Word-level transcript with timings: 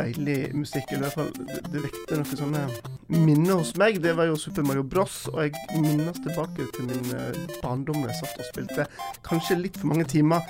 deilig 0.00 0.38
musikk. 0.56 0.90
Eller 0.90 0.98
i 0.98 1.08
hvert 1.08 1.18
fall, 1.18 1.60
det, 1.70 1.82
vekte 1.84 2.18
noen 2.18 2.40
sånne 2.40 2.62
minner 3.10 3.60
hos 3.60 3.72
meg. 3.80 4.00
Det 4.02 4.14
var 4.18 4.30
jo 4.30 4.38
Super 4.40 4.66
Mario 4.66 4.84
Bros. 4.86 5.22
Og 5.32 5.42
jeg 5.44 5.82
minnes 5.82 6.20
tilbake 6.24 6.66
til 6.76 6.88
min 6.88 7.12
eh, 7.16 7.40
barndom 7.60 8.00
da 8.00 8.10
jeg 8.10 8.20
satt 8.22 8.42
og 8.42 8.48
spilte 8.50 8.86
kanskje 9.26 9.58
litt 9.60 9.78
for 9.80 9.92
mange 9.92 10.06
timer 10.10 10.44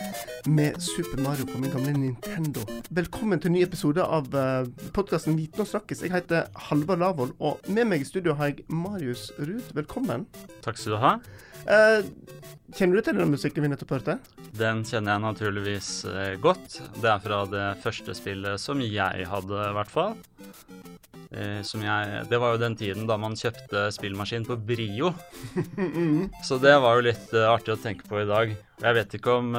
med 0.49 0.79
Super 0.85 1.23
Mario 1.25 1.49
på 1.51 1.61
min 1.63 1.75
gamle 1.75 1.95
Nintendo. 1.99 2.65
Velkommen 2.91 3.43
til 3.43 3.55
ny 3.55 3.65
episode 3.67 4.05
av 4.05 4.31
uh, 4.35 4.65
podkasten 4.97 5.39
Viten 5.39 5.65
og 5.65 5.71
snakkes. 5.71 6.05
Jeg 6.07 6.15
heter 6.15 6.49
Halvard 6.71 7.03
Lavoll, 7.03 7.35
og 7.39 7.61
med 7.69 7.91
meg 7.91 8.05
i 8.05 8.09
studio 8.09 8.37
har 8.39 8.53
jeg 8.53 8.67
Marius 8.69 9.31
Ruud. 9.39 9.73
Velkommen. 9.77 10.29
Takk 10.65 10.81
skal 10.81 10.97
du 10.97 11.01
ha. 11.05 11.15
Uh, 11.69 12.07
kjenner 12.77 12.99
du 12.99 13.05
til 13.05 13.19
den 13.19 13.33
musikken 13.33 13.65
vi 13.65 13.71
nettopp 13.73 13.97
hørte? 13.99 14.17
Den 14.57 14.83
kjenner 14.89 15.17
jeg 15.17 15.25
naturligvis 15.27 15.91
uh, 16.09 16.35
godt. 16.41 16.81
Det 16.97 17.11
er 17.11 17.25
fra 17.25 17.43
det 17.51 17.67
første 17.85 18.15
spillet 18.17 18.63
som 18.63 18.81
jeg 18.85 19.27
hadde, 19.29 19.59
i 19.67 19.75
hvert 19.77 19.93
fall. 19.93 20.17
Uh, 21.31 21.61
som 21.67 21.85
jeg 21.85 22.25
Det 22.31 22.41
var 22.43 22.55
jo 22.55 22.63
den 22.63 22.79
tiden 22.79 23.07
da 23.11 23.19
man 23.21 23.37
kjøpte 23.39 23.89
spillmaskin 23.95 24.47
på 24.49 24.57
Brio. 24.57 25.13
Så 26.49 26.59
det 26.63 26.75
var 26.83 26.99
jo 26.99 27.07
litt 27.11 27.35
artig 27.35 27.77
å 27.77 27.83
tenke 27.83 28.09
på 28.09 28.23
i 28.23 28.29
dag. 28.31 28.57
Jeg 28.81 28.97
vet 28.97 29.19
ikke 29.19 29.37
om 29.43 29.53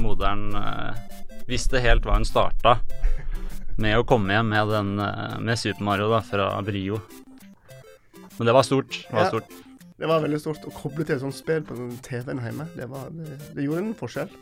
moderen 0.00 0.48
visste 1.46 1.78
helt 1.84 2.06
hva 2.08 2.16
hun 2.16 2.26
starta 2.26 2.78
med 3.76 3.92
å 3.98 4.06
komme 4.08 4.32
hjem 4.32 4.48
med, 4.54 4.72
den, 4.72 4.94
med 5.44 5.60
Super 5.60 5.84
Mario 5.84 6.08
da, 6.08 6.22
fra 6.24 6.48
Brio. 6.64 7.02
Men 8.38 8.48
det 8.48 8.56
var 8.56 8.64
stort. 8.64 9.02
Det 9.04 9.12
var 9.12 9.28
Ja. 9.28 9.65
Det 9.96 10.08
var 10.08 10.20
veldig 10.20 10.38
stort 10.42 10.66
å 10.68 10.74
koble 10.76 11.06
til 11.06 11.16
et 11.16 11.22
sånt 11.22 11.36
spill 11.36 11.62
på 11.64 11.76
TV-en 12.04 12.42
hjemme. 12.44 12.66
Det, 12.76 12.88
var, 12.90 13.08
det, 13.16 13.38
det 13.56 13.64
gjorde 13.64 13.84
en 13.84 13.96
forskjell. 13.96 14.34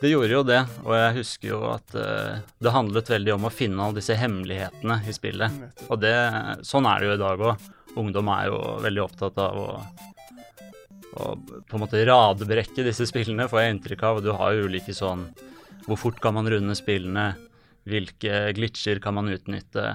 Det 0.00 0.10
gjorde 0.10 0.34
jo 0.34 0.42
det, 0.44 0.58
og 0.84 0.92
jeg 0.96 1.14
husker 1.18 1.48
jo 1.48 1.60
at 1.70 1.94
uh, 1.96 2.42
det 2.60 2.72
handlet 2.74 3.08
veldig 3.14 3.32
om 3.36 3.46
å 3.48 3.52
finne 3.52 3.80
alle 3.80 3.98
disse 4.00 4.16
hemmelighetene 4.18 4.98
i 5.08 5.14
spillet. 5.16 5.56
Og 5.88 6.02
det, 6.02 6.12
sånn 6.66 6.88
er 6.90 7.00
det 7.00 7.08
jo 7.08 7.16
i 7.16 7.22
dag 7.22 7.44
òg. 7.48 7.70
Ungdom 8.02 8.28
er 8.34 8.50
jo 8.50 8.58
veldig 8.84 9.02
opptatt 9.04 9.40
av 9.40 9.60
å, 9.62 9.66
å 11.14 11.32
på 11.38 11.78
en 11.78 11.84
måte 11.84 12.02
radbrekke 12.04 12.84
disse 12.84 13.06
spillene, 13.08 13.48
får 13.48 13.62
jeg 13.62 13.76
inntrykk 13.76 14.04
av. 14.04 14.20
Og 14.20 14.26
du 14.26 14.32
har 14.36 14.56
jo 14.56 14.68
ulike 14.68 14.96
sånn 14.96 15.28
Hvor 15.86 16.00
fort 16.00 16.20
kan 16.20 16.36
man 16.36 16.48
runde 16.50 16.76
spillene? 16.76 17.30
Hvilke 17.88 18.50
glitcher 18.56 19.00
kan 19.04 19.16
man 19.16 19.30
utnytte? 19.32 19.94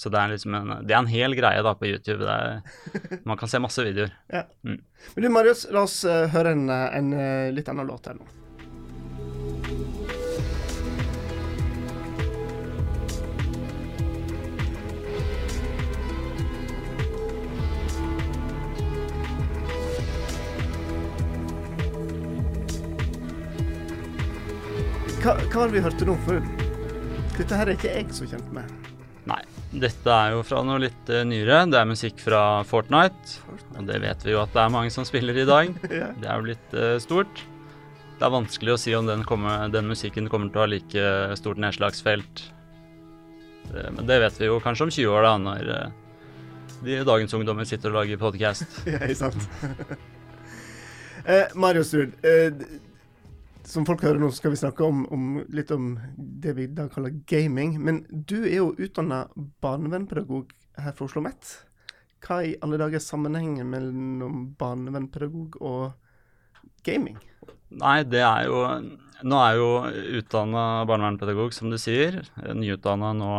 Så 0.00 0.08
det 0.08 0.16
er 0.16 0.30
liksom 0.32 0.54
en, 0.56 0.70
det 0.88 0.94
er 0.94 1.02
en 1.02 1.10
hel 1.12 1.34
greie 1.36 1.60
da 1.60 1.74
på 1.76 1.84
YouTube. 1.84 2.24
Er, 2.24 2.62
man 3.28 3.36
kan 3.36 3.50
se 3.52 3.60
masse 3.60 3.84
videoer. 3.84 4.14
Ja. 4.32 4.46
Mm. 4.64 4.80
Men 5.12 5.26
du 5.26 5.28
Marius, 5.28 5.66
la 5.68 5.84
oss 5.84 6.00
eh, 6.08 6.24
høre 6.32 6.54
en, 6.56 6.70
eh, 6.72 6.86
en 6.96 7.12
eh, 7.12 7.52
litt 7.52 7.68
annen 7.68 7.84
låt 7.84 8.08
her 8.08 8.16
nå. 8.16 8.24
Hva, 25.20 25.36
hva 25.36 25.58
var 25.60 25.68
det 25.68 25.74
vi 25.76 25.88
hørte 25.90 26.08
nå? 26.08 26.20
For 26.24 26.40
dette 27.36 27.52
her 27.52 27.68
er 27.68 27.76
ikke 27.76 27.98
jeg 27.98 28.14
så 28.16 28.32
kjent 28.32 28.56
med. 28.56 28.79
Dette 29.70 30.10
er 30.10 30.32
jo 30.34 30.42
fra 30.42 30.64
noe 30.66 30.80
litt 30.82 31.10
eh, 31.12 31.22
nyere. 31.26 31.62
Det 31.70 31.78
er 31.78 31.86
musikk 31.86 32.18
fra 32.18 32.42
Fortnite. 32.66 33.38
Og 33.78 33.86
det 33.86 34.00
vet 34.02 34.26
vi 34.26 34.34
jo 34.34 34.40
at 34.42 34.50
det 34.56 34.64
er 34.64 34.72
mange 34.74 34.90
som 34.90 35.06
spiller 35.06 35.36
i 35.38 35.46
dag. 35.46 35.70
Det 36.20 36.26
er 36.26 36.34
jo 36.34 36.46
blitt 36.48 36.74
eh, 36.74 36.96
stort. 37.02 37.44
Det 38.18 38.26
er 38.26 38.34
vanskelig 38.34 38.74
å 38.74 38.80
si 38.80 38.92
om 38.98 39.06
den, 39.08 39.22
kommer, 39.24 39.70
den 39.72 39.86
musikken 39.88 40.26
kommer 40.28 40.50
til 40.50 40.60
å 40.60 40.64
ha 40.66 40.72
like 40.74 41.04
stort 41.38 41.62
nedslagsfelt. 41.62 42.42
Eh, 43.70 43.90
men 43.94 44.06
det 44.10 44.18
vet 44.24 44.42
vi 44.42 44.50
jo 44.50 44.58
kanskje 44.60 44.88
om 44.88 44.92
20 44.92 45.14
år, 45.14 45.28
da, 45.28 45.34
når 45.46 45.70
eh, 45.76 45.96
de 46.82 47.00
dagens 47.06 47.34
ungdommer 47.36 47.68
sitter 47.68 47.92
og 47.92 48.02
lager 48.02 48.20
podcast. 48.20 48.66
Ja, 48.90 49.06
sant? 49.14 49.46
eh, 51.30 51.46
Mario 51.54 51.86
Strud, 51.86 52.18
eh, 52.26 52.50
som 53.68 53.86
folk 53.88 54.02
hører 54.04 54.20
nå, 54.20 54.30
skal 54.34 54.54
vi 54.54 54.60
snakke 54.60 54.84
om, 54.86 55.02
om 55.12 55.40
litt 55.52 55.70
om 55.74 55.92
det 56.16 56.54
vi 56.58 56.68
da 56.72 56.88
kaller 56.92 57.14
gaming. 57.30 57.76
Men 57.82 58.02
du 58.10 58.38
er 58.42 58.60
jo 58.60 58.70
utdanna 58.78 59.24
barnevernpedagog 59.64 60.52
her 60.80 60.94
fra 60.96 61.06
Oslo 61.06 61.20
OsloMet. 61.20 61.52
Hva 62.24 62.42
i 62.44 62.56
alle 62.64 62.80
dager 62.80 63.00
er 63.00 63.04
sammenhengen 63.04 63.70
mellom 63.72 64.50
barnevernpedagog 64.60 65.60
og 65.60 65.92
gaming? 66.86 67.18
Nei, 67.70 68.02
det 68.04 68.24
er 68.26 68.48
jo 68.50 68.64
Nå 69.20 69.36
er 69.36 69.58
jo 69.58 69.66
utdanna 70.16 70.86
barnevernpedagog, 70.88 71.52
som 71.52 71.68
du 71.68 71.76
sier. 71.76 72.22
Nyutdanna 72.40 73.10
nå 73.12 73.32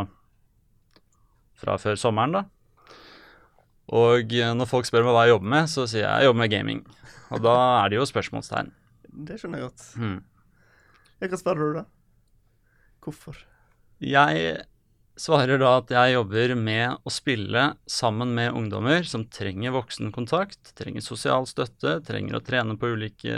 fra 1.57 1.77
før 1.81 1.97
sommeren, 1.97 2.35
da. 2.37 2.43
Og 3.89 4.29
når 4.29 4.69
folk 4.69 4.85
spør 4.85 5.07
meg 5.07 5.15
hva 5.15 5.23
jeg 5.25 5.33
jobber 5.33 5.51
med, 5.55 5.71
så 5.71 5.87
sier 5.89 6.05
jeg 6.05 6.21
jeg 6.21 6.29
jobber 6.29 6.41
med 6.43 6.53
gaming. 6.53 6.83
Og 7.33 7.41
da 7.41 7.55
er 7.81 7.89
det 7.89 7.97
jo 7.97 8.05
spørsmålstegn. 8.07 8.69
Det 9.11 9.37
skjønner 9.39 9.61
jeg 9.61 9.69
godt. 9.69 9.85
Mm. 9.99 10.19
Hva 11.21 11.37
svarer 11.39 11.61
du 11.71 11.79
da? 11.81 11.85
Hvorfor? 13.03 13.37
Jeg 14.01 14.53
svarer 15.21 15.59
da 15.61 15.73
at 15.81 15.91
jeg 15.93 16.15
jobber 16.15 16.53
med 16.57 17.03
å 17.05 17.11
spille 17.13 17.65
sammen 17.89 18.31
med 18.37 18.55
ungdommer 18.57 19.05
som 19.05 19.25
trenger 19.29 19.75
voksenkontakt, 19.75 20.71
trenger 20.77 21.03
sosial 21.05 21.45
støtte, 21.49 21.99
trenger 22.07 22.39
å 22.39 22.43
trene 22.45 22.77
på 22.79 22.89
ulike 22.95 23.35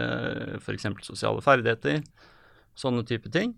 f.eks. 0.61 0.87
sosiale 1.03 1.43
ferdigheter, 1.43 2.03
sånne 2.79 3.03
type 3.09 3.31
ting. 3.33 3.55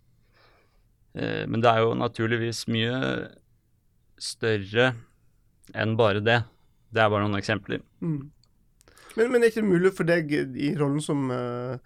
Eh, 1.13 1.45
Men 1.45 1.61
det 1.61 1.69
er 1.71 1.83
jo 1.85 1.93
naturligvis 1.99 2.65
mye 2.71 2.97
større 4.17 4.93
enn 5.75 5.95
bare 5.99 6.23
det. 6.23 6.39
Det 6.93 7.03
er 7.03 7.11
bare 7.11 7.27
noen 7.27 7.39
eksempler. 7.41 7.83
Mm. 8.01 8.31
Men, 9.15 9.31
men 9.31 9.43
er 9.43 9.53
ikke 9.53 9.65
mulig 9.65 9.93
for 9.95 10.07
deg 10.07 10.31
i 10.35 10.73
rollen 10.79 11.01
som, 11.03 11.29
uh, 11.31 11.77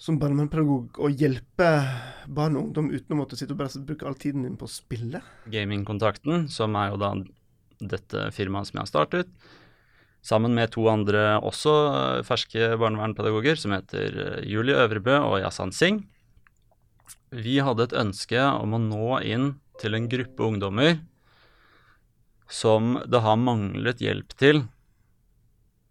som 0.00 0.18
barnevernspedagog 0.20 1.00
å 1.00 1.10
hjelpe 1.12 1.70
barn 2.28 2.56
og 2.56 2.70
ungdom 2.70 2.90
uten 2.94 3.16
å 3.16 3.20
måtte 3.20 3.38
sitte 3.38 3.56
og 3.56 3.60
bare 3.60 3.84
bruke 3.86 4.08
all 4.08 4.16
tiden 4.20 4.46
din 4.46 4.56
på 4.60 4.68
å 4.68 4.72
spille? 4.72 5.22
Gamingkontakten, 5.52 6.48
som 6.52 6.76
er 6.80 6.92
jo 6.92 7.00
da 7.00 7.14
dette 7.80 8.28
firmaet 8.36 8.68
som 8.68 8.78
jeg 8.78 8.84
har 8.84 8.92
startet, 8.92 9.34
sammen 10.24 10.54
med 10.56 10.72
to 10.74 10.84
andre 10.92 11.38
også 11.40 11.74
eh, 11.90 12.22
ferske 12.28 12.74
barnevernpedagoger, 12.80 13.56
som 13.60 13.74
heter 13.76 14.18
eh, 14.24 14.40
Julie 14.48 14.76
Øvrebø 14.76 15.16
og 15.24 15.38
Yasan 15.40 15.72
Singh. 15.72 16.04
Vi 17.30 17.60
hadde 17.62 17.88
et 17.88 17.96
ønske 17.96 18.40
om 18.40 18.76
å 18.76 18.82
nå 18.82 19.20
inn 19.24 19.54
til 19.80 19.96
en 19.96 20.08
gruppe 20.12 20.44
ungdommer 20.44 20.98
som 22.50 22.96
det 23.06 23.22
har 23.22 23.38
manglet 23.38 24.02
hjelp 24.02 24.34
til, 24.40 24.64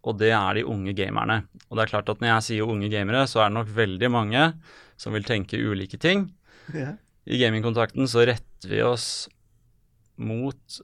og 0.09 0.18
det 0.22 0.31
er 0.36 0.58
de 0.59 0.66
unge 0.68 0.94
gamerne. 0.97 1.44
Og 1.70 1.78
det 1.78 1.86
er 1.86 1.92
klart 1.94 2.09
at 2.12 2.22
når 2.22 2.31
jeg 2.34 2.46
sier 2.47 2.72
unge 2.74 2.90
gamere, 2.92 3.25
så 3.30 3.44
er 3.44 3.52
det 3.52 3.58
nok 3.59 3.74
veldig 3.78 4.09
mange 4.12 4.46
som 5.00 5.16
vil 5.16 5.28
tenke 5.28 5.59
ulike 5.62 6.00
ting. 6.02 6.28
Yeah. 6.74 6.97
I 7.30 7.38
gamingkontakten 7.42 8.09
så 8.09 8.25
retter 8.28 8.72
vi 8.72 8.81
oss 8.84 9.28
mot 10.19 10.80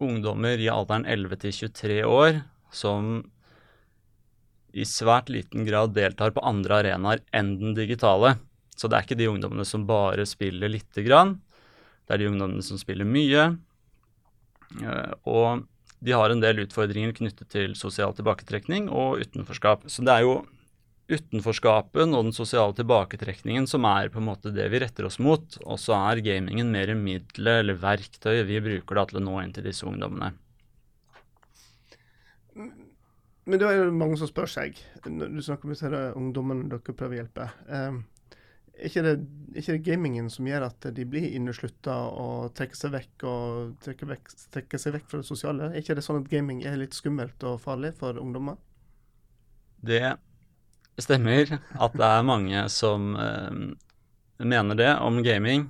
ungdommer 0.00 0.60
i 0.62 0.70
alderen 0.70 1.04
11 1.10 1.42
til 1.42 1.56
23 1.68 1.98
år 2.06 2.40
som 2.74 3.18
i 4.78 4.84
svært 4.86 5.30
liten 5.32 5.64
grad 5.66 5.94
deltar 5.96 6.30
på 6.36 6.44
andre 6.46 6.82
arenaer 6.82 7.22
enn 7.34 7.56
den 7.60 7.74
digitale. 7.76 8.36
Så 8.78 8.86
det 8.86 8.98
er 8.98 9.06
ikke 9.06 9.18
de 9.18 9.30
ungdommene 9.32 9.66
som 9.66 9.86
bare 9.88 10.26
spiller 10.28 10.70
lite 10.70 11.02
grann. 11.06 11.38
Det 12.06 12.14
er 12.14 12.22
de 12.22 12.28
ungdommene 12.30 12.62
som 12.62 12.78
spiller 12.78 13.08
mye. 13.08 13.48
Eh, 14.78 15.12
Og 15.26 15.64
de 16.04 16.14
har 16.14 16.30
en 16.30 16.42
del 16.42 16.62
utfordringer 16.62 17.14
knyttet 17.16 17.50
til 17.54 17.74
sosial 17.78 18.14
tilbaketrekning 18.14 18.86
og 18.88 19.22
utenforskap. 19.24 19.88
Så 19.90 20.04
det 20.06 20.14
er 20.14 20.26
jo 20.26 20.36
utenforskapen 21.08 22.12
og 22.12 22.26
den 22.28 22.36
sosiale 22.36 22.74
tilbaketrekningen 22.76 23.66
som 23.70 23.86
er 23.88 24.10
på 24.12 24.20
en 24.20 24.28
måte 24.28 24.52
det 24.54 24.66
vi 24.72 24.82
retter 24.82 25.08
oss 25.08 25.18
mot. 25.22 25.56
Og 25.64 25.80
så 25.80 25.96
er 25.96 26.22
gamingen 26.24 26.70
mer 26.74 26.92
middelet 26.98 27.64
eller 27.64 27.80
verktøyet 27.80 28.46
vi 28.48 28.60
bruker 28.64 29.00
da 29.00 29.06
til 29.08 29.22
å 29.22 29.24
nå 29.24 29.40
inn 29.42 29.56
til 29.56 29.66
disse 29.66 29.88
ungdommene. 29.88 30.34
Men 33.48 33.60
det 33.60 33.64
er 33.64 33.78
jo 33.80 33.90
mange 33.96 34.18
som 34.20 34.28
spør 34.28 34.50
seg, 34.50 34.78
når 35.08 35.32
du 35.32 35.42
snakker 35.44 35.68
om 35.68 35.72
disse 35.72 36.04
ungdommene 36.20 36.68
dere 36.68 36.94
prøver 36.94 37.16
å 37.16 37.20
hjelpe. 37.22 37.48
eh, 37.72 38.00
er 38.78 38.86
ikke, 38.88 39.02
det, 39.02 39.14
ikke 39.58 39.74
det 39.74 39.84
gamingen 39.86 40.28
som 40.30 40.46
gjør 40.46 40.68
at 40.68 40.86
de 40.94 41.04
blir 41.08 41.34
inneslutta 41.34 41.96
og 42.14 42.52
trekker 42.58 42.78
seg 42.78 42.94
vekk 42.94 43.24
og 43.28 43.74
trekker, 43.84 44.10
vekk, 44.12 44.32
trekker 44.54 44.82
seg 44.82 44.94
vekk 44.98 45.08
fra 45.10 45.20
det 45.22 45.28
sosiale? 45.28 45.70
Er 45.72 45.82
ikke 45.82 45.98
det 45.98 46.04
sånn 46.06 46.20
at 46.22 46.30
gaming 46.30 46.62
er 46.66 46.78
litt 46.80 46.96
skummelt 46.96 47.42
og 47.48 47.60
farlig 47.64 47.92
for 47.98 48.20
ungdommer? 48.22 48.58
Det 49.82 50.16
stemmer 50.98 51.58
at 51.58 51.98
det 51.98 52.06
er 52.06 52.26
mange 52.26 52.64
som 52.74 53.12
eh, 53.18 53.58
mener 54.38 54.78
det 54.78 54.92
om 55.02 55.20
gaming. 55.26 55.68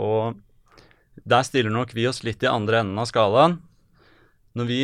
Og 0.00 0.38
der 1.26 1.44
stiller 1.46 1.72
nok 1.74 1.94
vi 1.94 2.06
oss 2.10 2.22
litt 2.26 2.42
i 2.42 2.50
andre 2.50 2.82
enden 2.82 2.98
av 2.98 3.10
skalaen. 3.10 3.58
Når 4.58 4.70
vi 4.70 4.82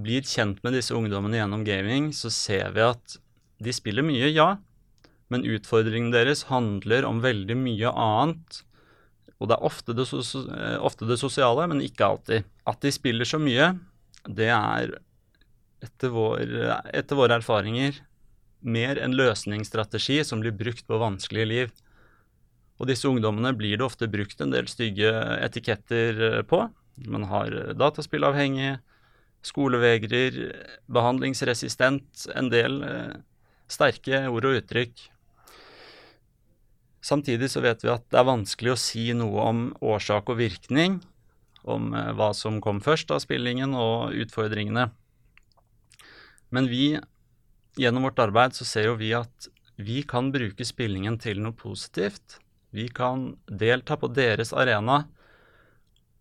blir 0.00 0.26
kjent 0.28 0.60
med 0.64 0.76
disse 0.76 0.94
ungdommene 0.96 1.40
gjennom 1.40 1.64
gaming, 1.66 2.10
så 2.16 2.32
ser 2.32 2.72
vi 2.76 2.84
at 2.84 3.16
de 3.60 3.72
spiller 3.76 4.04
mye, 4.06 4.30
ja. 4.32 4.54
Men 5.30 5.46
utfordringen 5.46 6.10
deres 6.12 6.48
handler 6.50 7.06
om 7.06 7.22
veldig 7.22 7.56
mye 7.58 7.92
annet 7.94 8.64
Og 9.40 9.48
det 9.48 9.56
er 9.56 9.66
ofte 9.66 9.94
det, 9.96 10.04
eh, 10.10 10.78
ofte 10.84 11.06
det 11.08 11.16
sosiale, 11.20 11.64
men 11.70 11.80
ikke 11.80 12.04
alltid. 12.04 12.48
At 12.68 12.82
de 12.84 12.92
spiller 12.92 13.24
så 13.24 13.38
mye, 13.40 13.72
det 14.28 14.50
er 14.52 14.98
etter, 15.80 16.10
vår, 16.12 16.42
etter 16.92 17.16
våre 17.16 17.38
erfaringer 17.40 18.02
mer 18.60 18.98
en 19.00 19.16
løsningsstrategi 19.16 20.18
som 20.28 20.42
blir 20.42 20.52
brukt 20.52 20.84
på 20.84 20.98
vanskelige 21.00 21.48
liv. 21.48 21.72
Og 22.76 22.90
disse 22.90 23.08
ungdommene 23.08 23.54
blir 23.56 23.78
det 23.78 23.86
ofte 23.86 24.10
brukt 24.12 24.40
en 24.44 24.52
del 24.52 24.68
stygge 24.68 25.08
etiketter 25.40 26.20
eh, 26.26 26.42
på. 26.44 26.66
Man 27.08 27.24
har 27.32 27.56
eh, 27.56 27.72
dataspillavhengig, 27.80 28.74
skolevegrer, 29.40 30.36
behandlingsresistent, 30.92 32.26
en 32.36 32.52
del 32.52 32.82
sterke 33.72 34.26
ord 34.28 34.44
og 34.50 34.58
uttrykk. 34.58 35.06
Samtidig 37.00 37.48
så 37.50 37.62
vet 37.64 37.80
vi 37.84 37.90
at 37.92 38.04
det 38.12 38.18
er 38.20 38.28
vanskelig 38.28 38.74
å 38.74 38.80
si 38.80 39.06
noe 39.16 39.44
om 39.48 39.62
årsak 39.80 40.28
og 40.32 40.40
virkning, 40.40 40.98
om 41.64 41.94
eh, 41.96 42.10
hva 42.16 42.32
som 42.36 42.60
kom 42.64 42.80
først 42.84 43.12
av 43.14 43.22
spillingen 43.24 43.72
og 43.76 44.12
utfordringene. 44.20 44.90
Men 46.50 46.68
vi, 46.68 46.98
gjennom 47.80 48.04
vårt 48.08 48.20
arbeid, 48.20 48.56
så 48.56 48.66
ser 48.68 48.90
jo 48.90 48.98
vi 49.00 49.12
at 49.16 49.48
vi 49.80 50.02
kan 50.04 50.28
bruke 50.34 50.64
spillingen 50.66 51.16
til 51.22 51.40
noe 51.40 51.56
positivt. 51.56 52.36
Vi 52.74 52.88
kan 52.92 53.32
delta 53.48 53.96
på 53.96 54.10
deres 54.12 54.52
arena, 54.52 55.04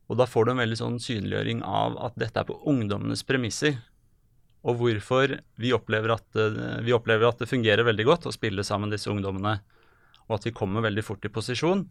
og 0.09 0.17
da 0.17 0.25
får 0.25 0.47
du 0.47 0.51
en 0.53 0.61
veldig 0.63 0.77
sånn 0.79 1.01
synliggjøring 1.03 1.59
av 1.65 1.97
at 2.07 2.15
dette 2.17 2.39
er 2.41 2.47
på 2.47 2.55
ungdommenes 2.71 3.21
premisser. 3.27 3.75
Og 4.65 4.79
hvorfor 4.79 5.35
vi 5.59 5.73
opplever, 5.75 6.15
at, 6.15 6.25
det- 6.33 6.79
vi 6.87 6.95
opplever 6.95 7.27
at 7.29 7.43
det 7.43 7.49
fungerer 7.51 7.85
veldig 7.85 8.05
godt 8.07 8.25
å 8.27 8.33
spille 8.33 8.63
sammen 8.65 8.89
disse 8.89 9.11
ungdommene 9.11 9.59
og 10.29 10.37
at 10.37 10.47
vi 10.47 10.55
kommer 10.55 10.85
veldig 10.85 11.03
fort 11.05 11.25
i 11.25 11.33
posisjon, 11.33 11.83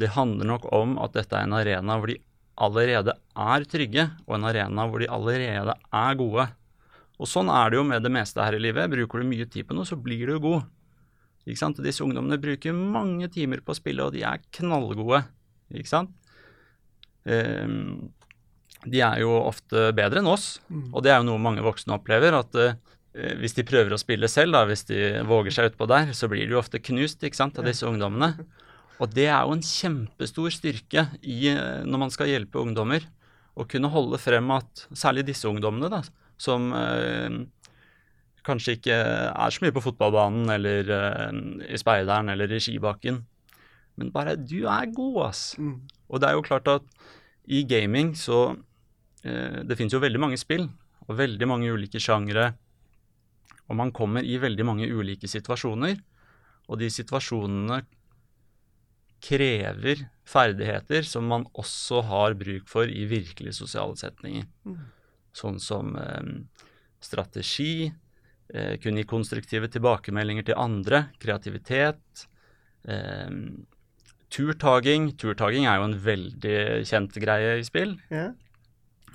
det 0.00 0.14
handler 0.16 0.48
nok 0.48 0.66
om 0.74 0.96
at 1.02 1.14
dette 1.14 1.36
er 1.38 1.46
en 1.46 1.54
arena 1.54 1.98
hvor 2.00 2.10
de 2.10 2.18
allerede 2.64 3.14
er 3.14 3.66
trygge, 3.70 4.08
og 4.26 4.38
en 4.38 4.48
arena 4.48 4.86
hvor 4.88 5.02
de 5.02 5.10
allerede 5.10 5.74
er 5.74 6.18
gode. 6.18 6.48
Og 7.20 7.30
sånn 7.30 7.50
er 7.52 7.70
det 7.70 7.78
jo 7.78 7.86
med 7.86 8.02
det 8.02 8.10
meste 8.14 8.42
her 8.42 8.56
i 8.56 8.62
livet. 8.62 8.90
Bruker 8.90 9.22
du 9.22 9.28
mye 9.28 9.46
tid 9.46 9.68
på 9.68 9.76
noe, 9.76 9.86
så 9.86 9.98
blir 10.00 10.32
du 10.32 10.40
god. 10.42 10.66
Ikke 11.44 11.60
sant? 11.60 11.78
Disse 11.84 12.02
ungdommene 12.02 12.40
bruker 12.40 12.74
mange 12.74 13.28
timer 13.30 13.62
på 13.62 13.74
å 13.74 13.78
spille, 13.78 14.06
og 14.06 14.16
de 14.16 14.24
er 14.26 14.42
knallgode. 14.56 15.22
Ikke 15.74 15.90
sant? 15.90 16.14
Um, 17.24 18.10
de 18.84 19.00
er 19.00 19.22
jo 19.22 19.30
ofte 19.38 19.90
bedre 19.96 20.20
enn 20.20 20.28
oss, 20.28 20.58
og 20.92 21.04
det 21.04 21.12
er 21.12 21.22
jo 21.22 21.30
noe 21.30 21.40
mange 21.40 21.64
voksne 21.64 21.96
opplever. 21.96 22.36
at 22.36 22.58
eh, 22.60 22.74
hvis 23.14 23.54
de 23.54 23.62
prøver 23.62 23.94
å 23.94 23.98
spille 24.00 24.26
selv, 24.26 24.56
da, 24.56 24.64
hvis 24.66 24.88
de 24.88 25.00
våger 25.28 25.54
seg 25.54 25.68
utpå 25.70 25.86
der, 25.86 26.10
så 26.18 26.26
blir 26.26 26.48
de 26.48 26.56
jo 26.56 26.58
ofte 26.58 26.80
knust 26.82 27.22
ikke 27.22 27.38
sant, 27.38 27.58
av 27.60 27.68
disse 27.68 27.86
ungdommene. 27.86 28.32
Og 29.02 29.10
det 29.14 29.28
er 29.28 29.42
jo 29.42 29.54
en 29.54 29.64
kjempestor 29.64 30.54
styrke 30.54 31.08
i, 31.22 31.48
eh, 31.50 31.82
når 31.86 32.02
man 32.06 32.14
skal 32.14 32.30
hjelpe 32.30 32.62
ungdommer. 32.62 33.06
Å 33.54 33.66
kunne 33.70 33.90
holde 33.90 34.18
frem 34.18 34.50
at 34.54 34.86
særlig 34.98 35.26
disse 35.28 35.46
ungdommene, 35.50 35.90
da, 35.90 36.02
som 36.38 36.72
øh, 36.74 37.44
kanskje 38.46 38.76
ikke 38.78 38.96
er 39.30 39.54
så 39.54 39.64
mye 39.64 39.74
på 39.74 39.82
fotballbanen 39.84 40.50
eller 40.56 40.90
øh, 40.98 41.38
i 41.70 41.78
speideren 41.80 42.32
eller 42.32 42.50
i 42.50 42.60
skibakken, 42.62 43.22
men 43.96 44.10
bare 44.10 44.36
'du 44.36 44.66
er 44.66 44.90
god', 44.90 45.28
ass. 45.28 45.54
Mm. 45.58 45.86
Og 46.10 46.20
det 46.20 46.28
er 46.28 46.34
jo 46.34 46.46
klart 46.46 46.68
at 46.68 46.82
i 47.46 47.62
gaming 47.62 48.14
så 48.16 48.56
øh, 49.24 49.62
Det 49.68 49.76
finnes 49.76 49.92
jo 49.92 50.00
veldig 50.00 50.20
mange 50.20 50.36
spill, 50.36 50.68
og 51.08 51.18
veldig 51.18 51.48
mange 51.48 51.72
ulike 51.72 52.00
sjangre. 52.00 52.54
Og 53.68 53.78
man 53.78 53.92
kommer 53.96 54.24
i 54.24 54.36
veldig 54.40 54.66
mange 54.66 54.88
ulike 54.90 55.28
situasjoner. 55.30 55.98
Og 56.68 56.80
de 56.80 56.88
situasjonene 56.92 57.82
krever 59.24 60.04
ferdigheter 60.28 61.06
som 61.08 61.26
man 61.28 61.46
også 61.56 62.02
har 62.08 62.36
bruk 62.40 62.68
for 62.68 62.88
i 62.88 63.06
virkelige 63.08 63.56
sosiale 63.56 63.96
setninger. 64.00 64.46
Mm. 64.68 64.80
Sånn 65.34 65.60
som 65.62 65.94
eh, 65.98 66.32
strategi, 67.02 67.88
eh, 68.52 68.74
kunne 68.82 69.02
gi 69.02 69.08
konstruktive 69.08 69.70
tilbakemeldinger 69.72 70.50
til 70.50 70.60
andre, 70.60 71.06
kreativitet. 71.22 72.26
Eh, 72.84 73.32
turtaging. 74.34 75.12
Turtaging 75.20 75.68
er 75.68 75.80
jo 75.80 75.88
en 75.88 76.00
veldig 76.04 76.56
kjent 76.88 77.20
greie 77.22 77.58
i 77.60 77.66
spill. 77.66 77.96
Yeah. 78.12 78.32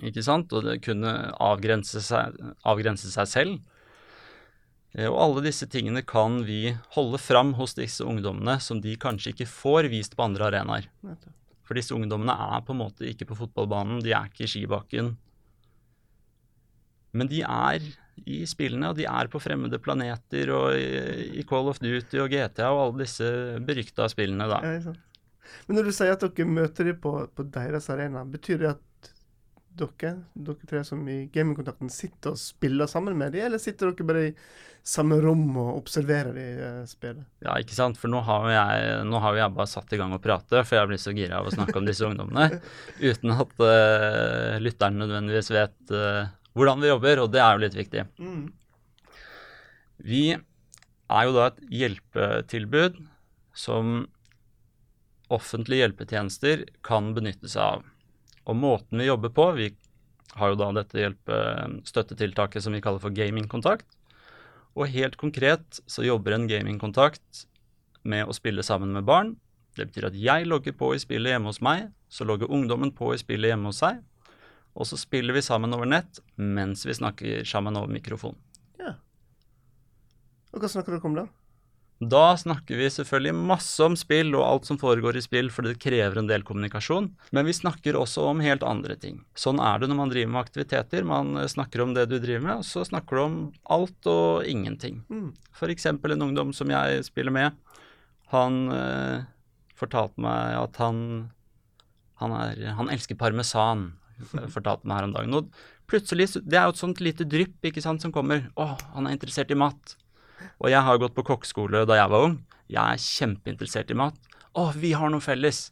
Ikke 0.06 0.24
sant? 0.24 0.54
Og 0.56 0.66
det 0.68 0.80
kunne 0.86 1.12
avgrense 1.44 2.02
seg, 2.04 2.38
avgrense 2.68 3.12
seg 3.12 3.30
selv. 3.30 3.60
Eh, 4.98 5.08
Og 5.10 5.20
alle 5.22 5.46
disse 5.46 5.68
tingene 5.70 6.02
kan 6.08 6.42
vi 6.48 6.76
holde 6.96 7.20
fram 7.22 7.54
hos 7.60 7.76
disse 7.78 8.06
ungdommene 8.06 8.58
som 8.64 8.82
de 8.82 8.96
kanskje 8.98 9.34
ikke 9.36 9.50
får 9.50 9.90
vist 9.92 10.16
på 10.18 10.26
andre 10.26 10.50
arenaer. 10.50 10.90
For 11.64 11.78
disse 11.78 11.94
ungdommene 11.94 12.34
er 12.34 12.62
på 12.66 12.74
en 12.74 12.82
måte 12.82 13.06
ikke 13.06 13.28
på 13.30 13.38
fotballbanen, 13.44 14.02
de 14.02 14.16
er 14.18 14.32
ikke 14.32 14.48
i 14.48 14.50
skibakken. 14.50 15.12
Men 17.14 17.30
de 17.30 17.44
er 17.46 17.84
i 18.26 18.42
spillene, 18.50 18.90
og 18.92 18.98
de 18.98 19.06
er 19.10 19.30
på 19.32 19.40
fremmede 19.42 19.80
planeter 19.82 20.50
og 20.54 20.74
i, 20.78 21.40
i 21.40 21.46
Call 21.48 21.70
of 21.72 21.80
Duty 21.82 22.20
og 22.22 22.34
GTA 22.34 22.72
og 22.74 22.82
alle 22.84 23.06
disse 23.06 23.30
berykta 23.66 24.10
spillene, 24.12 24.50
da. 24.50 24.60
Ja. 24.66 24.94
Men 25.66 25.80
når 25.80 25.88
du 25.88 25.94
sier 25.96 26.14
at 26.14 26.22
dere 26.22 26.46
møter 26.46 26.90
dem 26.90 27.00
på, 27.02 27.14
på 27.34 27.46
deres 27.54 27.88
arena, 27.90 28.22
betyr 28.26 28.60
det 28.62 28.74
at 28.76 28.84
dere, 29.78 30.16
dere 30.34 30.70
tre 30.70 30.82
som 30.88 31.02
i 31.10 31.22
gamingkontakten, 31.34 31.92
sitter 31.94 32.34
og 32.34 32.42
spiller 32.42 32.90
sammen 32.90 33.18
med 33.20 33.36
dem, 33.36 33.46
eller 33.48 33.62
sitter 33.62 33.92
dere 33.92 34.08
bare 34.10 34.26
i 34.30 34.34
samme 34.90 35.20
rom 35.22 35.44
og 35.60 35.72
observerer 35.78 36.34
de 36.34 36.46
spillet? 36.50 36.90
spille? 36.90 37.26
Ja, 37.46 37.58
ikke 37.62 37.78
sant? 37.78 38.00
For 38.00 38.12
nå 38.12 38.22
har 38.26 38.48
jo 38.48 38.54
jeg, 38.56 38.92
nå 39.10 39.22
har 39.24 39.38
jeg 39.38 39.56
bare 39.58 39.72
satt 39.72 39.94
i 39.94 40.00
gang 40.02 40.16
å 40.16 40.22
prate, 40.24 40.64
for 40.64 40.80
jeg 40.80 40.92
blir 40.92 41.02
så 41.02 41.14
gira 41.16 41.40
av 41.40 41.50
å 41.50 41.54
snakke 41.54 41.78
om 41.80 41.88
disse 41.88 42.08
ungdommene, 42.08 42.62
uten 43.10 43.36
at 43.36 43.56
uh, 43.62 44.60
lytteren 44.64 45.00
nødvendigvis 45.04 45.52
vet 45.54 45.94
uh, 45.96 46.30
hvordan 46.58 46.84
vi 46.84 46.92
jobber, 46.92 47.24
og 47.24 47.34
det 47.34 47.44
er 47.44 47.56
jo 47.56 47.64
litt 47.66 47.78
viktig. 47.78 48.06
Mm. 48.20 48.48
Vi 50.10 50.24
er 50.34 51.28
jo 51.28 51.36
da 51.36 51.50
et 51.50 51.62
hjelpetilbud 51.82 53.00
som 53.58 54.08
offentlige 55.30 55.86
hjelpetjenester 55.86 56.66
kan 56.86 57.14
benytte 57.16 57.50
seg 57.52 57.78
av. 57.78 57.88
Og 58.50 58.58
måten 58.58 58.98
vi 59.02 59.08
jobber 59.10 59.30
på 59.34 59.52
Vi 59.58 59.70
har 60.40 60.52
jo 60.52 60.58
da 60.60 60.72
dette 60.82 60.98
hjelpe- 61.02 61.82
støttetiltaket 61.90 62.64
som 62.64 62.74
vi 62.74 62.82
kaller 62.82 63.02
for 63.02 63.14
gamingkontakt. 63.14 63.86
Og 64.78 64.90
helt 64.90 65.18
konkret 65.18 65.82
så 65.90 66.06
jobber 66.06 66.36
en 66.36 66.48
gamingkontakt 66.50 67.46
med 68.04 68.28
å 68.30 68.36
spille 68.36 68.64
sammen 68.64 68.94
med 68.94 69.08
barn. 69.10 69.36
Det 69.76 69.90
betyr 69.90 70.10
at 70.10 70.18
jeg 70.18 70.46
logger 70.48 70.76
på 70.78 70.94
i 70.96 71.02
spillet 71.02 71.34
hjemme 71.34 71.50
hos 71.50 71.62
meg, 71.62 71.90
så 72.10 72.26
logger 72.26 72.52
ungdommen 72.52 72.92
på 72.96 73.14
i 73.14 73.22
spillet 73.22 73.54
hjemme 73.54 73.72
hos 73.72 73.82
seg. 73.82 74.02
Og 74.78 74.86
så 74.86 74.98
spiller 75.02 75.34
vi 75.36 75.44
sammen 75.46 75.74
over 75.74 75.90
nett 75.90 76.22
mens 76.38 76.86
vi 76.86 76.96
snakker 76.96 77.46
sammen 77.48 77.78
over 77.78 77.92
mikrofon. 77.92 78.38
Ja. 78.80 78.96
Og 80.54 80.62
hva 80.62 80.70
snakker 80.72 80.96
dere 80.96 81.10
om 81.10 81.18
da? 81.18 81.28
Da 82.00 82.38
snakker 82.40 82.80
vi 82.80 82.86
selvfølgelig 82.88 83.36
masse 83.36 83.84
om 83.84 83.96
spill 84.00 84.32
og 84.38 84.46
alt 84.46 84.70
som 84.70 84.78
foregår 84.80 85.18
i 85.20 85.24
spill, 85.24 85.50
for 85.52 85.68
det 85.68 85.82
krever 85.84 86.22
en 86.22 86.30
del 86.30 86.46
kommunikasjon. 86.48 87.10
Men 87.36 87.50
vi 87.50 87.56
snakker 87.58 87.98
også 88.00 88.24
om 88.30 88.44
helt 88.44 88.64
andre 88.64 88.96
ting. 88.96 89.18
Sånn 89.36 89.60
er 89.60 89.82
det 89.82 89.90
når 89.92 90.00
man 90.00 90.14
driver 90.14 90.32
med 90.32 90.46
aktiviteter. 90.46 91.08
Man 91.08 91.36
eh, 91.42 91.50
snakker 91.52 91.84
om 91.84 91.92
det 91.98 92.08
du 92.08 92.16
driver 92.16 92.46
med, 92.46 92.62
og 92.62 92.70
så 92.70 92.86
snakker 92.88 93.20
du 93.20 93.24
om 93.26 93.38
alt 93.76 94.08
og 94.08 94.48
ingenting. 94.48 95.02
Mm. 95.12 95.34
F.eks. 95.52 95.90
en 95.92 96.26
ungdom 96.30 96.56
som 96.56 96.72
jeg 96.72 97.04
spiller 97.10 97.36
med. 97.36 97.60
Han 98.32 98.62
eh, 98.72 99.28
fortalte 99.76 100.24
meg 100.24 100.56
at 100.56 100.80
han 100.80 101.04
han, 102.20 102.36
er, 102.36 102.66
han 102.76 102.90
elsker 102.92 103.16
parmesan, 103.20 103.90
fortalte 104.56 104.88
meg 104.88 105.00
her 105.00 105.08
om 105.08 105.16
dagen. 105.16 105.36
Og 105.36 105.90
plutselig, 105.90 106.32
Det 106.44 106.60
er 106.60 106.68
jo 106.68 106.76
et 106.76 106.82
sånt 106.82 107.04
lite 107.04 107.28
drypp 107.28 107.72
ikke 107.72 107.84
sant, 107.84 108.04
som 108.04 108.14
kommer. 108.16 108.48
Å, 108.60 108.76
han 108.96 109.08
er 109.08 109.16
interessert 109.16 109.52
i 109.52 109.60
mat. 109.60 109.96
Og 110.60 110.72
jeg 110.72 110.82
har 110.86 111.02
gått 111.02 111.16
på 111.18 111.26
kokkeskole 111.28 111.86
da 111.88 111.98
jeg 112.00 112.12
var 112.12 112.26
ung. 112.30 112.40
Jeg 112.70 112.84
er 112.84 113.04
kjempeinteressert 113.04 113.92
i 113.92 113.98
mat. 113.98 114.18
Å, 114.58 114.72
vi 114.78 114.94
har 114.98 115.12
noe 115.12 115.24
felles. 115.24 115.70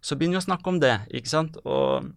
Så 0.00 0.16
begynner 0.16 0.38
vi 0.38 0.44
å 0.44 0.48
snakke 0.48 0.70
om 0.70 0.80
det, 0.82 0.94
ikke 1.14 1.30
sant. 1.30 1.58
Og 1.66 2.10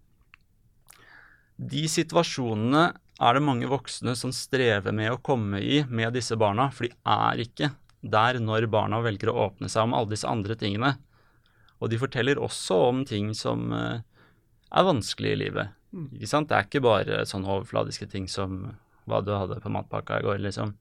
de 1.61 1.85
situasjonene 1.89 2.83
er 3.21 3.37
det 3.37 3.43
mange 3.45 3.69
voksne 3.69 4.15
som 4.17 4.33
strever 4.33 4.93
med 4.95 5.13
å 5.13 5.21
komme 5.21 5.61
i 5.61 5.83
med 5.89 6.15
disse 6.17 6.37
barna, 6.39 6.69
for 6.73 6.87
de 6.87 6.93
er 7.05 7.43
ikke 7.43 7.71
der 8.01 8.39
når 8.41 8.65
barna 8.73 9.01
velger 9.05 9.29
å 9.29 9.37
åpne 9.47 9.69
seg 9.69 9.85
om 9.85 9.93
alle 9.97 10.13
disse 10.15 10.29
andre 10.29 10.57
tingene. 10.57 10.95
Og 11.81 11.91
de 11.91 11.99
forteller 12.01 12.41
også 12.41 12.77
om 12.89 13.03
ting 13.05 13.31
som 13.37 13.69
eh, 13.73 14.01
er 14.69 14.87
vanskelig 14.87 15.35
i 15.35 15.41
livet. 15.43 15.77
Ikke 15.91 16.29
sant? 16.29 16.49
Det 16.49 16.57
er 16.57 16.67
ikke 16.67 16.83
bare 16.85 17.23
sånne 17.29 17.49
overfladiske 17.57 18.07
ting 18.09 18.27
som 18.31 18.63
hva 19.09 19.21
du 19.25 19.33
hadde 19.33 19.59
på 19.61 19.71
matpakka 19.73 20.21
i 20.21 20.25
går, 20.25 20.41
liksom. 20.45 20.75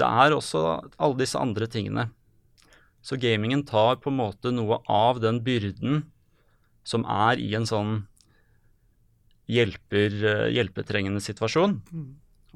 Det 0.00 0.08
er 0.08 0.34
også 0.34 0.64
alle 0.96 1.20
disse 1.20 1.38
andre 1.40 1.68
tingene. 1.70 2.08
Så 3.04 3.16
gamingen 3.20 3.64
tar 3.68 4.00
på 4.00 4.10
en 4.12 4.18
måte 4.20 4.52
noe 4.52 4.80
av 4.88 5.20
den 5.22 5.40
byrden 5.44 6.04
som 6.84 7.04
er 7.08 7.40
i 7.40 7.52
en 7.56 7.68
sånn 7.68 7.92
hjelper, 9.50 10.16
eh, 10.24 10.48
hjelpetrengende 10.54 11.22
situasjon. 11.24 11.80
Mm. 11.90 12.08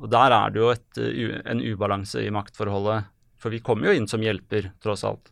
Og 0.02 0.10
der 0.10 0.34
er 0.34 0.50
det 0.50 0.60
jo 0.60 0.70
et, 0.70 0.98
eh, 0.98 1.40
en 1.44 1.60
ubalanse 1.60 2.22
i 2.22 2.32
maktforholdet, 2.34 3.06
for 3.38 3.50
vi 3.50 3.60
kommer 3.60 3.88
jo 3.88 3.96
inn 3.98 4.08
som 4.08 4.20
hjelper, 4.20 4.72
tross 4.80 5.04
alt. 5.04 5.30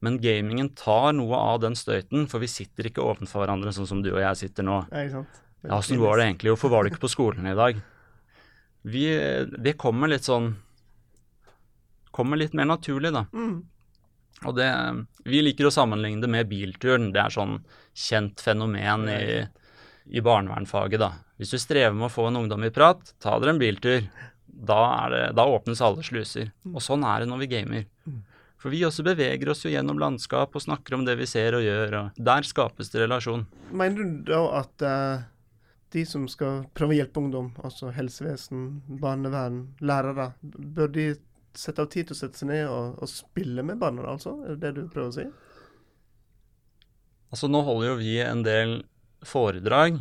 Men 0.00 0.18
gamingen 0.18 0.74
tar 0.74 1.12
noe 1.12 1.36
av 1.36 1.60
den 1.60 1.74
støyten, 1.76 2.26
for 2.28 2.40
vi 2.40 2.46
sitter 2.46 2.88
ikke 2.88 3.04
ovenfor 3.04 3.44
hverandre 3.44 3.72
sånn 3.72 3.86
som 3.88 4.02
du 4.02 4.10
og 4.14 4.20
jeg 4.20 4.48
sitter 4.48 4.64
nå. 4.64 4.86
Ja, 4.90 5.04
ikke 5.04 5.18
sant? 5.18 5.40
Ja, 5.62 5.76
åssen 5.76 6.00
går 6.00 6.16
det 6.16 6.24
egentlig? 6.24 6.54
Hvorfor 6.54 6.70
var 6.70 6.82
du 6.82 6.90
ikke 6.90 7.04
på 7.04 7.12
skolen 7.12 7.46
i 7.46 7.54
dag? 7.54 7.82
Vi, 8.82 9.04
det 9.60 9.76
kommer 9.76 10.08
litt 10.08 10.24
sånn 10.24 10.54
Kommer 12.10 12.40
litt 12.40 12.56
mer 12.56 12.68
naturlig, 12.70 13.12
da. 13.14 13.26
Mm. 13.32 13.60
Og 14.48 14.56
det 14.56 14.70
Vi 15.28 15.42
liker 15.42 15.68
å 15.68 15.74
sammenligne 15.74 16.22
det 16.24 16.30
med 16.32 16.48
bilturen. 16.48 17.10
Det 17.12 17.20
er 17.22 17.34
sånn 17.34 17.58
kjent 17.94 18.40
fenomen 18.40 19.08
i, 19.12 19.42
i 20.10 20.22
barnevernfaget, 20.24 21.00
da. 21.02 21.12
Hvis 21.40 21.54
du 21.54 21.60
strever 21.60 21.96
med 21.96 22.08
å 22.08 22.12
få 22.12 22.28
en 22.28 22.42
ungdom 22.42 22.64
i 22.66 22.72
prat, 22.74 23.14
ta 23.20 23.38
dere 23.40 23.54
en 23.54 23.62
biltur. 23.62 24.04
Da, 24.46 24.80
er 25.06 25.14
det, 25.14 25.22
da 25.38 25.46
åpnes 25.48 25.80
alle 25.84 26.04
sluser. 26.04 26.50
Og 26.72 26.82
sånn 26.84 27.04
er 27.08 27.22
det 27.22 27.30
når 27.30 27.44
vi 27.44 27.50
gamer. 27.54 27.86
For 28.60 28.72
vi 28.72 28.82
også 28.84 29.04
beveger 29.06 29.48
oss 29.48 29.64
jo 29.64 29.72
gjennom 29.72 29.98
landskap 30.00 30.56
og 30.56 30.62
snakker 30.62 30.98
om 30.98 31.06
det 31.06 31.16
vi 31.16 31.28
ser 31.28 31.56
og 31.56 31.64
gjør, 31.64 31.94
og 31.96 32.18
der 32.20 32.44
skapes 32.44 32.92
det 32.92 33.06
relasjon. 33.06 33.46
Mener 33.72 34.04
du 34.04 34.18
da 34.28 34.40
at 34.58 34.84
uh, 34.84 35.22
de 35.96 36.04
som 36.04 36.26
skal 36.28 36.66
prøve 36.76 36.92
å 36.92 36.98
hjelpe 36.98 37.22
ungdom, 37.22 37.48
altså 37.64 37.88
helsevesen, 37.96 38.82
barnevern, 39.00 39.62
lærere, 39.80 40.34
bør 40.42 40.92
de 40.92 41.06
sette 41.58 41.82
av 41.82 41.90
tid 41.90 42.08
til 42.08 42.16
å 42.16 42.20
sette 42.20 42.40
seg 42.40 42.50
ned 42.50 42.66
og, 42.68 43.00
og 43.02 43.10
spille 43.10 43.64
med 43.66 43.80
barna, 43.80 44.06
altså? 44.12 44.36
Er 44.44 44.56
det 44.56 44.60
det 44.62 44.84
du 44.84 44.92
prøver 44.92 45.10
å 45.10 45.16
si? 45.16 45.26
Altså 47.30 47.50
Nå 47.50 47.62
holder 47.66 47.92
jo 47.92 47.98
vi 48.00 48.14
en 48.24 48.42
del 48.46 48.80
foredrag 49.26 50.00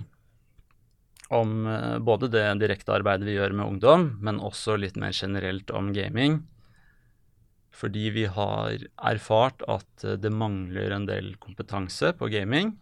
om 1.30 1.68
eh, 1.70 1.98
både 2.02 2.30
det 2.34 2.46
direkte 2.62 2.96
arbeidet 2.96 3.28
vi 3.28 3.36
gjør 3.38 3.54
med 3.58 3.76
ungdom, 3.76 4.08
men 4.22 4.42
også 4.42 4.80
litt 4.82 4.98
mer 4.98 5.14
generelt 5.14 5.70
om 5.76 5.92
gaming. 5.94 6.40
Fordi 7.76 8.10
vi 8.16 8.26
har 8.26 8.82
erfart 9.12 9.62
at 9.70 10.06
eh, 10.06 10.18
det 10.18 10.34
mangler 10.34 10.96
en 10.96 11.06
del 11.10 11.36
kompetanse 11.42 12.16
på 12.18 12.32
gaming. 12.34 12.74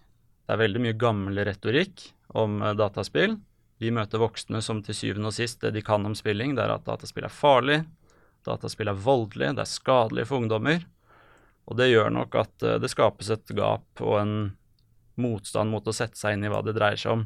Det 0.48 0.56
er 0.56 0.64
veldig 0.64 0.86
mye 0.86 1.00
gammel 1.00 1.44
retorikk 1.44 2.08
om 2.40 2.62
eh, 2.62 2.76
dataspill. 2.80 3.36
Vi 3.84 3.92
møter 3.94 4.24
voksne 4.24 4.64
som 4.64 4.80
til 4.82 4.96
syvende 4.96 5.30
og 5.30 5.36
sist 5.36 5.62
det 5.62 5.76
de 5.76 5.84
kan 5.86 6.06
om 6.08 6.16
spilling, 6.18 6.56
det 6.56 6.64
er 6.64 6.74
at 6.74 6.88
dataspill 6.88 7.28
er 7.28 7.34
farlig, 7.34 7.82
dataspill 8.48 8.92
er 8.92 9.02
voldelig, 9.04 9.54
det 9.58 9.64
er 9.64 9.72
skadelig 9.72 10.28
for 10.30 10.42
ungdommer. 10.42 10.86
Og 11.68 11.80
det 11.80 11.90
gjør 11.92 12.14
nok 12.16 12.38
at 12.40 12.64
eh, 12.66 12.80
det 12.82 12.92
skapes 12.94 13.32
et 13.34 13.56
gap 13.58 14.04
og 14.04 14.20
en 14.22 14.38
motstand 15.18 15.74
mot 15.74 15.88
å 15.88 15.96
sette 15.96 16.20
seg 16.20 16.38
inn 16.38 16.46
i 16.48 16.52
hva 16.54 16.62
det 16.66 16.78
dreier 16.78 17.00
seg 17.00 17.18
om. 17.18 17.26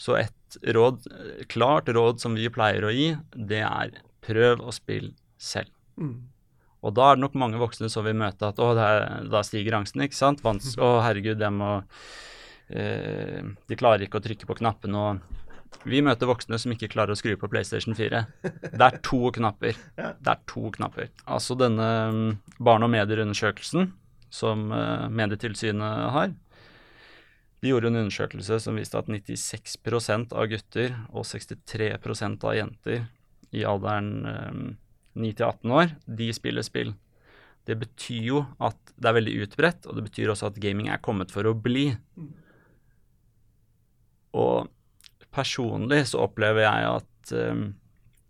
Så 0.00 0.16
et 0.18 0.58
råd, 0.74 1.06
klart 1.50 1.90
råd 1.90 2.22
som 2.22 2.34
vi 2.38 2.50
pleier 2.52 2.86
å 2.86 2.92
gi, 2.94 3.12
det 3.34 3.62
er 3.66 3.98
prøv 4.24 4.62
å 4.64 4.74
spille 4.74 5.12
selv. 5.38 5.70
Mm. 6.00 6.16
Og 6.84 6.92
da 6.96 7.10
er 7.10 7.16
det 7.16 7.24
nok 7.24 7.36
mange 7.40 7.60
voksne 7.60 7.88
som 7.92 8.04
vil 8.04 8.16
møte 8.18 8.50
at 8.50 8.60
å, 8.60 8.72
er, 8.76 9.06
da 9.30 9.40
stiger 9.46 9.78
angsten, 9.78 10.04
ikke 10.04 10.18
sant. 10.18 10.42
Vans 10.44 10.74
å, 10.76 10.98
herregud, 11.04 11.40
jeg 11.40 11.54
må 11.54 11.70
eh, 12.68 13.40
De 13.68 13.78
klarer 13.78 14.04
ikke 14.04 14.20
å 14.20 14.24
trykke 14.24 14.48
på 14.48 14.58
knappene 14.60 15.00
og 15.00 15.43
Vi 15.84 16.00
møter 16.04 16.30
voksne 16.30 16.58
som 16.60 16.72
ikke 16.72 16.88
klarer 16.92 17.12
å 17.14 17.18
skru 17.18 17.34
på 17.40 17.50
PlayStation 17.52 17.96
4. 17.96 18.22
Det 18.44 18.86
er 18.86 19.00
to 19.04 19.32
knapper. 19.34 19.76
Det 20.24 20.30
er 20.32 20.40
to 20.50 20.70
knapper. 20.76 21.10
Altså 21.26 21.56
denne 21.58 21.90
mm, 22.14 22.30
barne- 22.62 22.88
og 22.88 22.94
medieundersøkelsen 22.94 23.90
som 24.34 24.70
eh, 24.74 25.08
Medietilsynet 25.14 26.08
har, 26.14 26.32
de 27.64 27.70
gjorde 27.70 27.88
en 27.88 28.02
undersøkelse 28.02 28.58
som 28.60 28.76
viste 28.76 28.98
at 28.98 29.08
96% 29.08 30.34
av 30.36 30.48
gutter 30.52 30.96
og 31.14 31.24
63% 31.24 32.44
av 32.44 32.58
jenter 32.58 33.06
i 33.54 33.62
alderen 33.64 34.10
eh, 34.28 34.58
9 35.14 35.30
til 35.38 35.46
18 35.46 35.74
år, 35.78 35.94
de 36.04 36.28
spiller 36.36 36.66
spill. 36.66 36.92
Det 37.64 37.78
betyr 37.80 38.26
jo 38.26 38.42
at 38.60 38.76
det 38.98 39.08
er 39.08 39.16
veldig 39.16 39.36
utbredt, 39.46 39.86
og 39.88 39.96
det 39.96 40.04
betyr 40.10 40.32
også 40.32 40.50
at 40.50 40.58
gaming 40.60 40.90
er 40.92 41.00
kommet 41.00 41.32
for 41.32 41.48
å 41.48 41.54
bli. 41.56 41.86
Og 44.36 44.68
personlig 45.34 46.04
så 46.10 46.24
opplever 46.24 46.64
jeg 46.64 46.90
at 46.90 47.34
eh, 47.34 47.64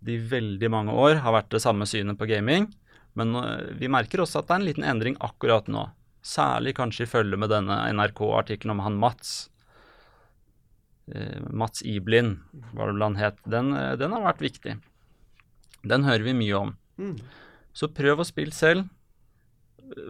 det 0.05 0.17
i 0.17 0.25
veldig 0.31 0.69
mange 0.71 0.95
år 0.95 1.21
har 1.25 1.33
vært 1.35 1.53
det 1.53 1.63
samme 1.63 1.87
synet 1.89 2.19
på 2.19 2.27
gaming, 2.29 2.67
men 3.17 3.35
uh, 3.39 3.71
vi 3.79 3.89
merker 3.91 4.21
også 4.21 4.41
at 4.41 4.49
det 4.49 4.55
er 4.55 4.61
en 4.61 4.67
liten 4.67 4.87
endring 4.87 5.15
akkurat 5.23 5.69
nå. 5.71 5.87
Særlig 6.25 6.75
kanskje 6.77 7.05
i 7.05 7.09
følge 7.09 7.39
med 7.39 7.51
denne 7.53 7.77
NRK-artikkelen 7.95 8.75
om 8.75 8.83
han 8.83 8.99
Mats. 9.01 9.31
Uh, 11.09 11.39
Mats 11.49 11.81
Iblin, 11.85 12.35
var 12.75 12.89
det 12.89 12.97
vel 12.97 13.07
han 13.07 13.17
het. 13.21 13.39
Den, 13.49 13.71
uh, 13.73 13.95
den 13.99 14.13
har 14.13 14.27
vært 14.27 14.43
viktig. 14.45 14.77
Den 15.85 16.05
hører 16.05 16.27
vi 16.27 16.35
mye 16.37 16.59
om. 16.59 16.75
Mm. 17.01 17.17
Så 17.75 17.89
prøv 17.93 18.21
å 18.21 18.27
spille 18.27 18.55
selv. 18.55 18.89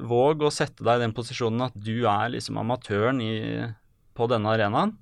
Våg 0.08 0.44
å 0.46 0.54
sette 0.54 0.86
deg 0.88 1.00
i 1.00 1.06
den 1.06 1.16
posisjonen 1.16 1.68
at 1.68 1.76
du 1.76 2.08
er 2.08 2.32
liksom 2.32 2.60
amatøren 2.62 3.20
i, 3.24 3.34
på 4.16 4.28
denne 4.32 4.54
arenaen. 4.56 4.96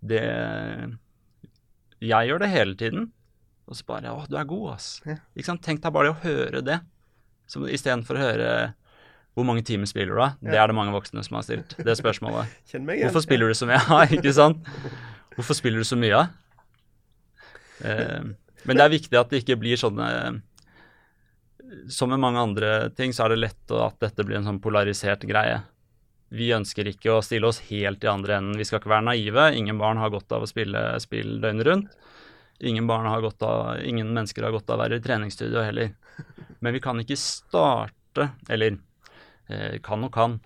Det 0.00 0.22
Jeg 2.04 2.28
gjør 2.30 2.42
det 2.44 2.50
hele 2.52 2.76
tiden. 2.78 3.08
Og 3.68 3.76
så 3.76 3.84
bare 3.88 4.12
Å, 4.14 4.24
du 4.28 4.36
er 4.38 4.48
god, 4.48 4.66
ass. 4.76 4.90
Ja. 5.04 5.18
Ikke 5.36 5.50
sant? 5.50 5.62
Tenk 5.64 5.82
deg 5.84 5.92
bare 5.94 6.08
det 6.08 6.14
å 6.14 6.22
høre 6.24 6.62
det, 6.64 6.78
istedenfor 7.48 8.16
å 8.16 8.22
høre 8.22 8.50
hvor 9.38 9.46
mange 9.46 9.62
timer 9.62 9.86
spiller 9.86 10.16
du, 10.16 10.18
da? 10.18 10.32
Det 10.42 10.58
er 10.58 10.66
det 10.66 10.74
mange 10.74 10.90
voksne 10.90 11.22
som 11.22 11.36
har 11.38 11.44
stilt. 11.46 11.76
Det 11.86 11.94
spørsmålet. 11.94 12.50
Kjenn 12.72 12.82
meg 12.88 12.98
igjen. 12.98 13.06
Hvorfor 13.06 13.22
spiller 13.22 13.52
du 13.52 13.54
så 13.54 13.68
mye? 13.70 13.78
Ja, 13.92 14.00
ikke 14.18 14.32
sant? 14.34 14.70
Hvorfor 15.36 15.54
spiller 15.54 15.84
du 15.84 15.86
så 15.86 15.98
mye? 16.00 16.22
Eh, 17.86 18.24
men 18.66 18.80
det 18.80 18.82
er 18.82 18.94
viktig 18.96 19.20
at 19.20 19.30
det 19.30 19.44
ikke 19.44 19.54
blir 19.60 19.78
sånne 19.78 20.08
Som 21.94 22.10
med 22.10 22.18
mange 22.18 22.42
andre 22.42 22.72
ting, 22.98 23.14
så 23.14 23.28
er 23.28 23.36
det 23.36 23.44
lett 23.44 23.74
at 23.76 24.00
dette 24.02 24.26
blir 24.26 24.40
en 24.40 24.48
sånn 24.48 24.58
polarisert 24.64 25.22
greie. 25.28 25.60
Vi 26.34 26.50
ønsker 26.52 26.90
ikke 26.90 27.14
å 27.14 27.24
stille 27.24 27.48
oss 27.48 27.62
helt 27.70 28.04
i 28.04 28.10
andre 28.10 28.36
enden. 28.36 28.58
Vi 28.60 28.66
skal 28.68 28.82
ikke 28.82 28.92
være 28.92 29.06
naive. 29.08 29.48
Ingen 29.56 29.80
barn 29.80 30.00
har 30.00 30.12
godt 30.12 30.32
av 30.36 30.44
å 30.44 30.50
spille 30.50 30.82
spill 31.00 31.38
døgnet 31.40 31.68
rundt. 31.68 31.98
Ingen, 32.58 32.88
har 32.90 33.22
godt 33.22 33.42
av, 33.46 33.78
ingen 33.86 34.08
mennesker 34.10 34.42
har 34.42 34.52
godt 34.52 34.70
av 34.70 34.80
å 34.80 34.82
være 34.82 34.98
i 34.98 35.02
treningsstudio 35.02 35.62
heller. 35.62 35.92
Men 36.58 36.74
vi 36.74 36.80
kan 36.82 36.98
ikke 36.98 37.16
starte, 37.20 38.32
eller 38.50 38.80
eh, 39.46 39.78
kan 39.84 40.02
og 40.02 40.10
kan, 40.12 40.40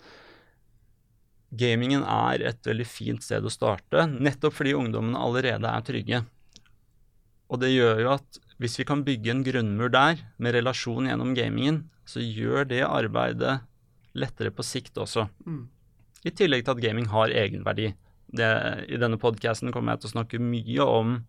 Gamingen 1.53 2.01
er 2.01 2.41
et 2.49 2.65
veldig 2.65 2.85
fint 2.89 3.21
sted 3.21 3.45
å 3.45 3.51
starte, 3.53 4.07
nettopp 4.09 4.55
fordi 4.57 4.71
ungdommene 4.73 5.19
allerede 5.21 5.69
er 5.69 5.83
trygge. 5.85 6.21
Og 7.53 7.59
det 7.61 7.69
gjør 7.69 8.01
jo 8.01 8.13
at 8.15 8.39
hvis 8.57 8.79
vi 8.79 8.85
kan 8.89 9.03
bygge 9.05 9.29
en 9.29 9.43
grunnmur 9.45 9.91
der, 9.93 10.23
med 10.41 10.55
relasjon 10.57 11.11
gjennom 11.11 11.35
gamingen, 11.37 11.83
så 12.09 12.23
gjør 12.23 12.65
det 12.71 12.81
arbeidet 12.87 13.59
lettere 14.17 14.53
på 14.53 14.65
sikt 14.65 14.97
også. 15.01 15.27
Mm. 15.45 15.67
I 16.23 16.31
tillegg 16.31 16.63
til 16.63 16.75
at 16.75 16.83
gaming 16.83 17.09
har 17.11 17.33
egenverdi. 17.33 17.91
Det, 18.33 18.49
I 18.89 18.99
denne 19.01 19.19
podcasten 19.21 19.73
kommer 19.73 19.93
jeg 19.93 20.03
til 20.03 20.11
å 20.11 20.15
snakke 20.15 20.41
mye 20.41 20.87
om 20.87 21.19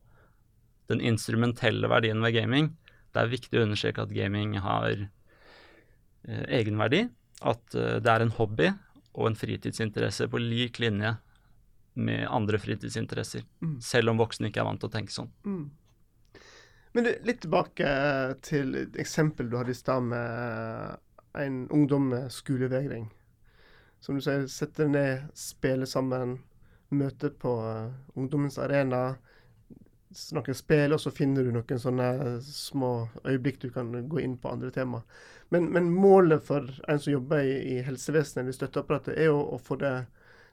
den 0.92 1.02
instrumentelle 1.04 1.88
verdien 1.90 2.22
ved 2.24 2.36
gaming. 2.36 2.72
Det 3.12 3.22
er 3.22 3.32
viktig 3.32 3.60
å 3.60 3.66
understreke 3.66 4.04
at 4.04 4.14
gaming 4.14 4.56
har 4.62 4.92
eh, 4.94 6.44
egenverdi. 6.60 7.06
At 7.44 7.76
eh, 7.76 8.00
det 8.04 8.12
er 8.12 8.24
en 8.24 8.34
hobby 8.38 8.70
og 9.14 9.30
en 9.30 9.38
fritidsinteresse 9.38 10.28
på 10.30 10.40
lik 10.42 10.80
linje 10.82 11.14
med 11.94 12.26
andre 12.26 12.58
fritidsinteresser. 12.58 13.44
Mm. 13.62 13.78
Selv 13.84 14.12
om 14.12 14.20
voksne 14.20 14.50
ikke 14.50 14.62
er 14.62 14.68
vant 14.68 14.82
til 14.82 14.90
å 14.90 14.94
tenke 14.94 15.14
sånn. 15.14 15.30
Mm. 15.46 15.64
Men 16.94 17.06
du, 17.06 17.10
litt 17.26 17.40
tilbake 17.42 17.88
til 18.46 18.74
et 18.84 18.98
eksempel 19.02 19.48
du 19.50 19.56
hadde 19.58 19.74
i 19.74 19.78
stad 19.78 20.04
med 20.06 21.00
en 21.34 21.70
ungdom 21.70 22.08
med 22.08 22.32
skolevegring. 22.32 23.08
Som 24.00 24.18
du 24.18 24.24
sier, 24.24 24.46
sette 24.52 24.86
ned, 24.88 25.30
spille 25.38 25.86
sammen, 25.88 26.38
møte 26.94 27.30
på 27.30 27.54
eh, 27.64 27.94
ungdommens 28.18 28.58
arena. 28.60 29.14
Noen 30.36 30.54
spill, 30.54 30.94
og 30.94 31.00
så 31.02 31.10
finner 31.10 31.46
du 31.46 31.54
noen 31.54 31.80
sånne 31.80 32.10
små 32.46 32.90
øyeblikk 33.24 33.62
du 33.64 33.70
kan 33.74 33.90
gå 34.08 34.20
inn 34.22 34.36
på 34.38 34.52
andre 34.52 34.70
tema. 34.74 35.02
Men, 35.50 35.70
men 35.74 35.90
målet 35.90 36.44
for 36.46 36.68
en 36.88 37.00
som 37.00 37.16
jobber 37.16 37.42
i, 37.42 37.56
i 37.74 37.80
helsevesenet 37.86 38.44
eller 38.44 38.58
støtteapparatet, 38.60 39.16
er 39.18 39.32
jo 39.32 39.40
å 39.56 39.58
få 39.58 39.80
det, 39.82 39.94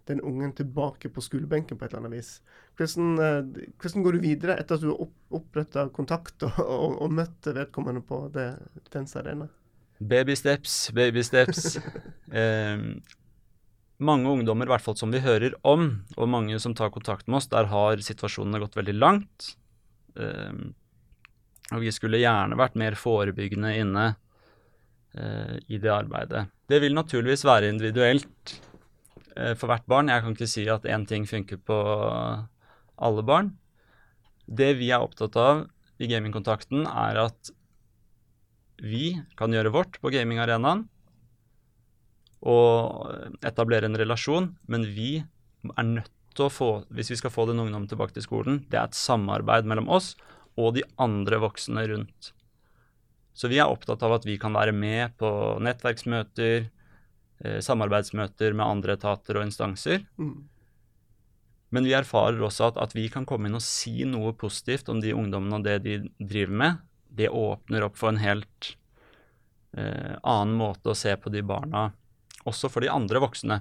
den 0.09 0.23
ungen 0.25 0.55
tilbake 0.57 1.11
på 1.13 1.21
skolebenken 1.21 1.77
på 1.77 1.85
et 1.85 1.93
eller 1.93 2.07
annet 2.07 2.17
vis. 2.17 2.33
Hvordan, 2.79 3.13
eh, 3.21 3.65
hvordan 3.77 4.07
går 4.07 4.17
du 4.17 4.25
videre 4.25 4.57
etter 4.57 4.79
at 4.79 4.85
du 4.85 4.93
har 4.93 5.05
opp, 5.05 5.17
oppretta 5.41 5.89
kontakt 5.93 6.47
og, 6.47 6.61
og, 6.65 7.01
og 7.05 7.17
møtt 7.21 7.51
vedkommende 7.53 8.01
på 8.07 8.25
det, 8.33 8.53
dens 8.95 9.19
arena? 9.19 9.51
Baby 10.01 10.35
steps, 10.35 10.89
baby 10.97 11.21
steps. 11.23 11.77
eh, 12.33 12.77
mange 14.01 14.29
ungdommer, 14.33 14.65
i 14.65 14.73
hvert 14.73 14.83
fall 14.83 14.97
som 14.97 15.13
vi 15.13 15.21
hører 15.21 15.53
om, 15.67 15.91
og 16.17 16.29
mange 16.31 16.57
som 16.63 16.73
tar 16.77 16.89
kontakt 16.93 17.27
med 17.29 17.37
oss, 17.41 17.49
der 17.51 17.69
har 17.69 18.01
situasjonene 18.01 18.61
gått 18.63 18.77
veldig 18.79 18.95
langt. 18.97 19.51
Eh, 20.17 20.63
og 21.71 21.85
vi 21.85 21.93
skulle 21.93 22.19
gjerne 22.19 22.57
vært 22.59 22.79
mer 22.79 22.97
forebyggende 22.99 23.75
inne 23.77 24.07
eh, 25.15 25.55
i 25.69 25.79
det 25.79 25.93
arbeidet. 25.93 26.47
Det 26.67 26.81
vil 26.83 26.97
naturligvis 26.97 27.45
være 27.47 27.69
individuelt 27.71 28.57
eh, 29.37 29.53
for 29.53 29.69
hvert 29.69 29.85
barn. 29.91 30.11
Jeg 30.11 30.25
kan 30.25 30.35
ikke 30.35 30.49
si 30.49 30.65
at 30.71 30.87
én 30.89 31.05
ting 31.07 31.29
funker 31.29 31.61
på 31.61 31.77
alle 33.01 33.23
barn. 33.27 33.53
Det 34.49 34.73
vi 34.81 34.89
er 34.91 35.05
opptatt 35.05 35.37
av 35.39 35.67
i 36.01 36.09
gamingkontakten, 36.09 36.87
er 36.89 37.21
at 37.27 37.53
vi 38.81 39.21
kan 39.37 39.53
gjøre 39.53 39.73
vårt 39.73 39.99
på 40.01 40.11
gamingarenaen, 40.13 40.87
og 42.41 43.37
etablere 43.45 43.85
en 43.85 43.99
relasjon, 44.01 44.49
men 44.65 44.87
vi 44.95 45.21
er 45.21 45.85
nødt 45.85 46.11
til 46.33 46.47
å 46.47 46.53
få, 46.53 46.69
hvis 46.89 47.11
vi 47.13 47.19
skal 47.19 47.33
få 47.33 47.45
den 47.49 47.61
ungdommen 47.61 47.89
tilbake 47.91 48.15
til 48.15 48.25
skolen, 48.25 48.61
det 48.71 48.79
er 48.79 48.89
et 48.89 48.97
samarbeid 48.97 49.67
mellom 49.69 49.91
oss 49.93 50.15
og 50.59 50.73
de 50.77 50.85
andre 51.01 51.37
voksne 51.43 51.83
rundt. 51.91 52.31
Så 53.37 53.47
vi 53.51 53.61
er 53.61 53.71
opptatt 53.71 54.01
av 54.03 54.17
at 54.17 54.25
vi 54.27 54.37
kan 54.41 54.55
være 54.55 54.73
med 54.75 55.13
på 55.21 55.29
nettverksmøter, 55.63 56.67
eh, 57.45 57.59
samarbeidsmøter 57.63 58.57
med 58.57 58.65
andre 58.65 58.97
etater 58.97 59.39
og 59.39 59.45
instanser. 59.47 60.03
Mm. 60.19 60.49
Men 61.71 61.87
vi 61.87 61.95
erfarer 61.95 62.41
også 62.43 62.71
at, 62.71 62.81
at 62.83 62.95
vi 62.95 63.07
kan 63.11 63.25
komme 63.27 63.47
inn 63.47 63.55
og 63.55 63.63
si 63.63 64.03
noe 64.03 64.33
positivt 64.35 64.89
om 64.91 64.99
de 64.99 65.13
ungdommene 65.15 65.61
og 65.61 65.67
det 65.67 65.77
de 65.85 65.99
driver 66.19 66.57
med. 66.63 66.81
Det 67.11 67.29
åpner 67.29 67.85
opp 67.85 67.97
for 67.99 68.13
en 68.13 68.21
helt 68.21 68.73
eh, 69.77 70.15
annen 70.23 70.55
måte 70.59 70.93
å 70.93 70.97
se 70.97 71.13
på 71.19 71.31
de 71.33 71.43
barna, 71.43 71.89
også 72.47 72.71
for 72.71 72.83
de 72.83 72.91
andre 72.91 73.21
voksne. 73.23 73.59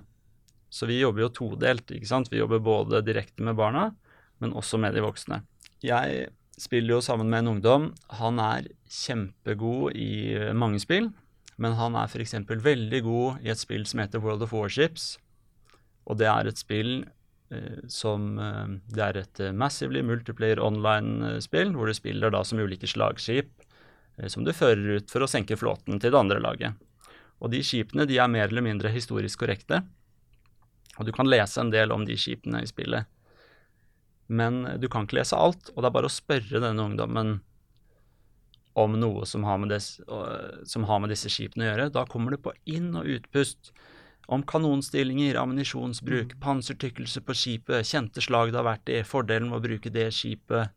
Så 0.70 0.86
vi 0.86 1.00
jobber 1.00 1.26
jo 1.26 1.32
todelt. 1.34 1.90
ikke 1.90 2.06
sant? 2.06 2.30
Vi 2.30 2.38
jobber 2.38 2.62
både 2.62 3.02
direkte 3.02 3.42
med 3.42 3.58
barna, 3.58 3.90
men 4.38 4.54
også 4.56 4.78
med 4.78 4.94
de 4.94 5.02
voksne. 5.02 5.42
Jeg 5.82 6.28
spiller 6.60 6.96
jo 6.96 7.04
sammen 7.04 7.30
med 7.32 7.42
en 7.42 7.54
ungdom. 7.56 7.88
Han 8.20 8.38
er 8.42 8.70
kjempegod 8.90 9.96
i 9.98 10.36
eh, 10.36 10.52
mange 10.54 10.80
spill, 10.82 11.10
men 11.60 11.74
han 11.76 11.98
er 11.98 12.08
f.eks. 12.08 12.38
veldig 12.48 13.02
god 13.04 13.42
i 13.44 13.50
et 13.52 13.60
spill 13.60 13.82
som 13.88 14.04
heter 14.04 14.22
World 14.22 14.46
of 14.46 14.54
Warships. 14.54 15.16
Og 16.06 16.20
det 16.22 16.30
er 16.30 16.48
et 16.48 16.60
spill 16.60 17.02
som 17.90 18.38
eh, 18.38 18.66
Det 18.94 19.02
er 19.02 19.18
et 19.20 19.40
eh, 19.42 19.56
massively 19.56 20.02
multiplayer 20.06 20.62
online-spill, 20.62 21.74
hvor 21.74 21.90
du 21.90 21.96
spiller 21.96 22.30
da 22.30 22.44
som 22.46 22.60
ulike 22.62 22.86
slagskip 22.86 23.50
eh, 24.18 24.28
som 24.30 24.46
du 24.46 24.52
fører 24.54 25.00
ut 25.00 25.10
for 25.10 25.24
å 25.24 25.30
senke 25.30 25.58
flåten 25.58 25.98
til 25.98 26.14
det 26.14 26.20
andre 26.20 26.40
laget. 26.42 26.78
Og 27.40 27.50
de 27.50 27.62
skipene 27.64 28.06
de 28.06 28.20
er 28.20 28.30
mer 28.30 28.48
eller 28.48 28.64
mindre 28.64 28.92
historisk 28.92 29.42
korrekte. 29.42 29.82
Og 30.98 31.08
du 31.08 31.12
kan 31.16 31.28
lese 31.30 31.62
en 31.62 31.72
del 31.72 31.92
om 31.94 32.04
de 32.06 32.18
skipene 32.20 32.62
i 32.62 32.68
spillet. 32.68 33.08
Men 34.30 34.62
du 34.78 34.86
kan 34.92 35.08
ikke 35.08 35.18
lese 35.18 35.38
alt, 35.38 35.72
og 35.72 35.80
det 35.80 35.88
er 35.88 35.94
bare 35.96 36.10
å 36.10 36.12
spørre 36.12 36.60
denne 36.62 36.84
ungdommen 36.84 37.40
om 38.78 38.94
noe 39.00 39.26
som 39.26 39.44
har 39.48 39.58
med, 39.58 39.72
øh, 39.72 40.60
som 40.64 40.84
har 40.86 41.00
med 41.02 41.10
disse 41.10 41.30
skipene 41.32 41.66
å 41.66 41.70
gjøre. 41.72 41.88
Da 41.96 42.04
kommer 42.06 42.30
du 42.30 42.38
på 42.38 42.52
inn- 42.70 42.94
og 42.94 43.08
utpust. 43.08 43.72
Om 44.30 44.44
kanonstillinger, 44.46 45.34
ammunisjonsbruk, 45.40 46.36
pansertykkelse 46.42 47.22
på 47.26 47.34
skipet, 47.34 47.88
kjente 47.88 48.22
slag 48.22 48.52
det 48.52 48.60
har 48.60 48.68
vært 48.68 48.92
i, 48.92 49.00
fordelen 49.06 49.50
med 49.50 49.58
å 49.58 49.64
bruke 49.64 49.90
det 49.90 50.06
skipet 50.14 50.70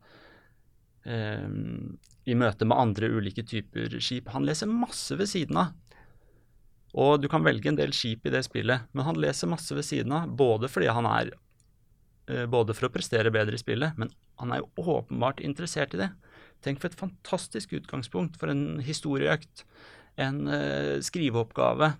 eh, 1.06 1.46
i 2.24 2.34
møte 2.34 2.66
med 2.66 2.80
andre 2.80 3.12
ulike 3.14 3.44
typer 3.46 3.94
skip. 4.02 4.32
Han 4.34 4.46
leser 4.48 4.70
masse 4.70 5.14
ved 5.20 5.30
siden 5.30 5.60
av. 5.62 5.70
Og 6.94 7.22
du 7.22 7.28
kan 7.30 7.46
velge 7.46 7.70
en 7.70 7.78
del 7.78 7.94
skip 7.94 8.26
i 8.26 8.32
det 8.34 8.44
spillet, 8.46 8.86
men 8.94 9.06
han 9.06 9.18
leser 9.18 9.50
masse 9.50 9.74
ved 9.74 9.86
siden 9.86 10.14
av, 10.14 10.30
både 10.30 10.70
fordi 10.70 10.90
han 10.94 11.08
er 11.10 11.32
eh, 12.30 12.46
Både 12.50 12.74
for 12.74 12.88
å 12.88 12.94
prestere 12.94 13.32
bedre 13.34 13.58
i 13.58 13.62
spillet, 13.62 13.98
men 13.98 14.10
han 14.40 14.54
er 14.54 14.62
jo 14.62 14.90
åpenbart 14.98 15.42
interessert 15.44 15.94
i 15.94 16.00
det. 16.00 16.10
Tenk 16.64 16.80
for 16.80 16.90
et 16.90 16.98
fantastisk 16.98 17.74
utgangspunkt 17.76 18.38
for 18.40 18.50
en 18.50 18.80
historieøkt, 18.82 19.66
en 20.16 20.46
eh, 20.48 21.02
skriveoppgave. 21.04 21.92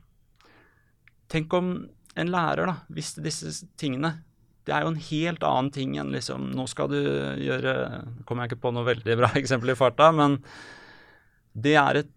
Tenk 1.32 1.52
om 1.56 1.74
en 2.14 2.30
lærer 2.30 2.68
da, 2.70 2.76
visste 2.94 3.24
disse 3.24 3.66
tingene. 3.80 4.16
Det 4.64 4.72
er 4.72 4.84
jo 4.84 4.92
en 4.92 5.00
helt 5.10 5.44
annen 5.44 5.70
ting 5.74 5.96
enn 6.00 6.12
liksom 6.14 6.46
Nå 6.56 6.64
skal 6.70 6.88
du 6.88 6.96
gjøre 6.96 7.74
kommer 8.24 8.44
jeg 8.44 8.54
ikke 8.54 8.62
på 8.62 8.72
noe 8.72 8.86
veldig 8.86 9.16
bra 9.20 9.32
eksempel 9.40 9.74
i 9.74 9.78
farta, 9.78 10.10
men 10.14 10.38
det 11.54 11.76
er 11.78 12.00
et 12.02 12.14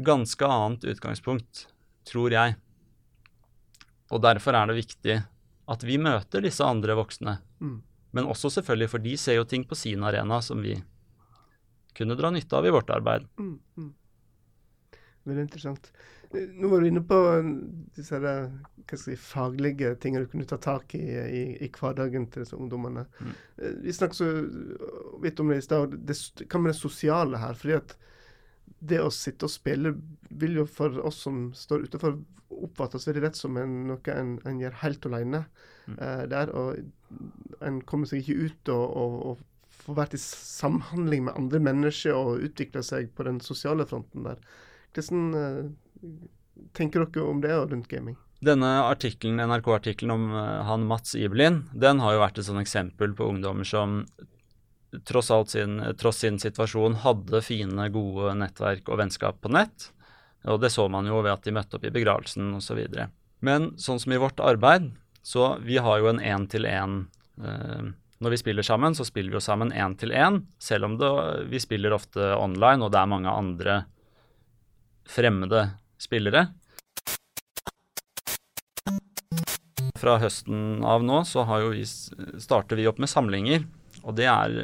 ganske 0.00 0.46
annet 0.46 0.86
utgangspunkt 0.94 1.66
tror 2.08 2.32
jeg. 2.34 2.56
Og 4.10 4.22
derfor 4.24 4.56
er 4.56 4.70
det 4.70 4.80
viktig 4.80 5.20
at 5.70 5.86
vi 5.86 5.98
møter 6.02 6.42
disse 6.42 6.66
andre 6.66 6.96
voksne. 6.98 7.36
Mm. 7.62 7.78
Men 8.16 8.26
også 8.26 8.50
selvfølgelig, 8.50 8.90
for 8.90 9.04
de 9.04 9.14
ser 9.20 9.38
jo 9.38 9.46
ting 9.46 9.66
på 9.68 9.78
sin 9.78 10.02
arena 10.02 10.40
som 10.42 10.62
vi 10.64 10.74
kunne 11.94 12.16
dra 12.18 12.32
nytte 12.34 12.56
av 12.58 12.66
i 12.66 12.72
vårt 12.74 12.90
arbeid. 12.90 13.26
Mm, 13.38 13.58
mm. 13.78 13.90
Veldig 15.30 15.44
interessant. 15.46 15.90
Nå 16.30 16.68
var 16.70 16.80
du 16.80 16.86
inne 16.88 17.02
på 17.02 17.16
eh, 17.32 17.46
disse 17.96 18.20
der, 18.22 18.50
si, 18.98 19.16
faglige 19.18 19.94
tingene 20.02 20.26
du 20.26 20.30
kunne 20.30 20.46
ta 20.46 20.60
tak 20.62 20.94
i 20.94 21.02
i, 21.02 21.42
i 21.66 21.70
hverdagen 21.74 22.28
til 22.30 22.44
disse 22.44 22.58
ungdommene. 22.58 23.06
Mm. 23.18 23.32
Eh, 23.58 23.74
Vi 23.86 23.94
snakket 23.96 24.20
så 24.20 24.28
vidt 25.22 25.42
om 25.42 25.50
det 25.50 25.58
i 25.58 25.66
stad. 25.66 25.98
Hva 25.98 26.62
med 26.62 26.72
det 26.72 26.78
sosiale 26.78 27.42
her? 27.42 27.58
fordi 27.58 27.78
at 27.80 27.96
det 28.80 29.00
å 29.02 29.10
sitte 29.12 29.48
og 29.48 29.52
spille 29.52 29.94
vil 30.30 30.62
jo 30.62 30.66
for 30.70 30.94
oss 31.04 31.18
som 31.26 31.50
står 31.56 31.88
utenfor, 31.88 32.16
oppfattes 32.50 33.06
veldig 33.08 33.22
rett 33.26 33.36
som 33.38 33.58
en, 33.60 33.74
noe 33.90 34.14
en, 34.14 34.38
en 34.46 34.62
gjør 34.62 34.78
helt 34.84 35.06
alene. 35.10 35.44
Mm. 35.86 35.98
Eh, 35.98 36.24
der, 36.30 36.54
og 36.54 37.62
en 37.66 37.82
kommer 37.82 38.08
seg 38.08 38.22
ikke 38.22 38.46
ut 38.46 38.72
og, 38.72 38.96
og, 39.02 39.20
og 39.32 39.76
får 39.80 39.98
vært 39.98 40.16
i 40.16 40.22
samhandling 40.22 41.26
med 41.26 41.36
andre 41.40 41.60
mennesker 41.70 42.16
og 42.16 42.44
utvikle 42.46 42.82
seg 42.86 43.10
på 43.16 43.26
den 43.26 43.40
sosiale 43.44 43.86
fronten 43.88 44.26
der. 44.28 44.42
Hvordan 44.94 45.34
eh, 45.38 45.70
tenker 46.76 47.06
dere 47.06 47.28
om 47.28 47.40
det 47.40 47.54
rundt 47.54 47.88
gaming? 47.88 48.18
Denne 48.40 48.68
artikkelen, 48.88 49.40
NRK-artikkelen 49.50 50.14
om 50.14 50.28
eh, 50.32 50.60
han 50.64 50.86
Mats 50.88 51.14
Ibelin, 51.14 51.62
den 51.76 52.00
har 52.00 52.16
jo 52.16 52.22
vært 52.22 52.40
et 52.40 52.48
sånn 52.48 52.62
eksempel 52.62 53.12
på 53.16 53.28
ungdommer 53.28 53.68
som 53.68 54.04
tross, 55.06 55.30
alt 55.30 55.52
sin, 55.52 55.78
tross 56.00 56.22
sin 56.24 56.38
situasjon 56.40 57.02
hadde 57.04 57.42
fine, 57.44 57.90
gode 57.92 58.32
nettverk 58.40 58.88
og 58.88 59.02
vennskap 59.02 59.40
på 59.44 59.52
nett. 59.52 59.90
Og 60.48 60.60
det 60.62 60.72
så 60.72 60.88
man 60.88 61.06
jo 61.06 61.20
ved 61.20 61.34
at 61.34 61.44
de 61.44 61.54
møtte 61.54 61.76
opp 61.76 61.84
i 61.84 61.92
begravelsen 61.92 62.54
osv. 62.56 62.80
Men 63.44 63.72
sånn 63.80 64.00
som 64.00 64.12
i 64.16 64.20
vårt 64.20 64.40
arbeid, 64.40 64.88
så 65.22 65.54
vi 65.60 65.76
har 65.76 66.00
jo 66.00 66.08
en 66.08 66.22
én-til-én 66.24 67.02
eh, 67.44 67.90
Når 68.20 68.34
vi 68.34 68.36
spiller 68.40 68.64
sammen, 68.64 68.92
så 68.96 69.04
spiller 69.04 69.32
vi 69.32 69.38
jo 69.38 69.44
sammen 69.44 69.70
én 69.72 69.94
til 69.96 70.10
én, 70.12 70.42
selv 70.60 70.84
om 70.84 70.96
det, 71.00 71.08
vi 71.48 71.60
spiller 71.60 71.94
ofte 71.96 72.34
online, 72.36 72.84
og 72.84 72.92
det 72.92 72.98
er 73.00 73.08
mange 73.08 73.32
andre 73.32 73.76
fremmede 75.08 75.62
spillere. 76.00 76.48
Fra 80.00 80.16
høsten 80.22 80.80
av 80.86 81.04
nå 81.04 81.22
så 81.28 81.44
vi, 81.44 81.84
starter 81.84 82.78
vi 82.80 82.88
opp 82.88 83.00
med 83.02 83.10
samlinger, 83.12 83.66
og 84.00 84.16
det 84.16 84.28
er 84.32 84.54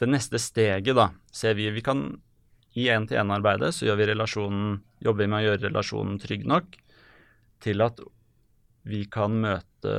det 0.00 0.08
neste 0.08 0.40
steget, 0.40 0.94
da, 0.96 1.10
ser 1.32 1.56
vi. 1.56 1.68
Vi 1.72 1.84
kan 1.84 2.08
i 2.76 2.88
én-til-én-arbeidet 2.92 3.72
så 3.72 3.88
gjør 3.88 4.00
vi 4.00 4.10
relasjonen, 4.10 4.80
jobber 5.04 5.24
vi 5.24 5.30
med 5.32 5.40
å 5.40 5.46
gjøre 5.46 5.64
relasjonen 5.68 6.18
trygg 6.20 6.44
nok 6.48 6.76
til 7.64 7.84
at 7.84 8.02
vi 8.86 9.06
kan 9.10 9.40
møte 9.42 9.94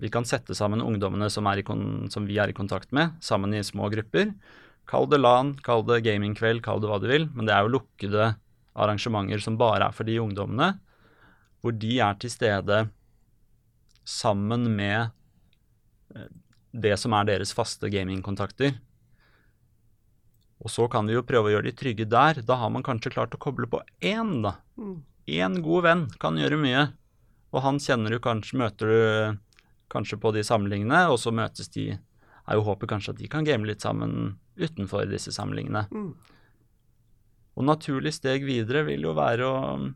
Vi 0.00 0.08
kan 0.08 0.24
sette 0.24 0.54
sammen 0.56 0.80
ungdommene 0.80 1.26
som, 1.28 1.44
i 1.44 1.64
som 2.08 2.24
vi 2.24 2.38
er 2.40 2.48
i 2.48 2.56
kontakt 2.56 2.88
med, 2.96 3.18
sammen 3.20 3.52
i 3.52 3.60
små 3.60 3.90
grupper. 3.92 4.30
Kall 4.88 5.10
det 5.12 5.18
LAN, 5.20 5.58
kall 5.60 5.84
det 5.84 6.00
gamingkveld, 6.06 6.62
kall 6.64 6.80
det 6.80 6.88
hva 6.88 6.96
du 7.02 7.04
vil, 7.10 7.26
men 7.34 7.44
det 7.44 7.52
er 7.52 7.66
jo 7.66 7.74
lukkede 7.74 8.30
arrangementer 8.74 9.42
som 9.42 9.58
bare 9.60 9.88
er 9.88 9.96
for 9.96 10.08
de 10.08 10.18
ungdommene, 10.22 10.74
hvor 11.60 11.74
de 11.76 11.96
er 12.00 12.18
til 12.20 12.32
stede 12.32 12.84
sammen 14.08 14.68
med 14.76 15.10
eh, 16.14 16.30
det 16.70 16.96
som 17.00 17.14
er 17.16 17.26
deres 17.28 17.52
faste 17.56 17.90
gamingkontakter. 17.90 18.76
Og 20.60 20.70
så 20.70 20.86
kan 20.92 21.08
vi 21.08 21.16
jo 21.16 21.24
prøve 21.26 21.48
å 21.48 21.54
gjøre 21.54 21.70
de 21.70 21.76
trygge 21.76 22.06
der. 22.08 22.42
Da 22.46 22.58
har 22.60 22.70
man 22.72 22.84
kanskje 22.84 23.12
klart 23.14 23.34
å 23.34 23.40
koble 23.40 23.68
på 23.70 23.80
én, 24.04 24.40
da. 24.44 24.58
Mm. 24.76 24.98
Én 25.30 25.60
god 25.64 25.86
venn 25.86 26.02
kan 26.20 26.36
gjøre 26.38 26.58
mye. 26.60 26.90
Og 27.50 27.64
han 27.64 27.80
kjenner 27.82 28.12
du 28.12 28.20
kanskje, 28.22 28.58
møter 28.60 28.90
du 28.90 29.38
kanskje 29.90 30.20
på 30.20 30.32
de 30.36 30.44
samlingene, 30.46 31.06
og 31.10 31.18
så 31.22 31.32
møtes 31.34 31.72
de 31.74 31.92
Er 32.50 32.56
jo 32.56 32.64
håpet 32.66 32.88
kanskje 32.90 33.12
at 33.12 33.18
de 33.20 33.28
kan 33.30 33.44
game 33.46 33.68
litt 33.68 33.84
sammen 33.84 34.40
utenfor 34.58 35.04
disse 35.06 35.30
samlingene. 35.30 35.84
Mm. 35.92 36.08
Og 37.58 37.66
naturlig 37.66 38.12
steg 38.16 38.44
videre 38.46 38.84
vil 38.86 39.08
jo 39.08 39.14
være 39.16 39.46
å 39.46 39.62
mm, 39.80 39.88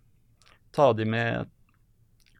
ta 0.74 0.92
de 0.96 1.08
med 1.08 1.50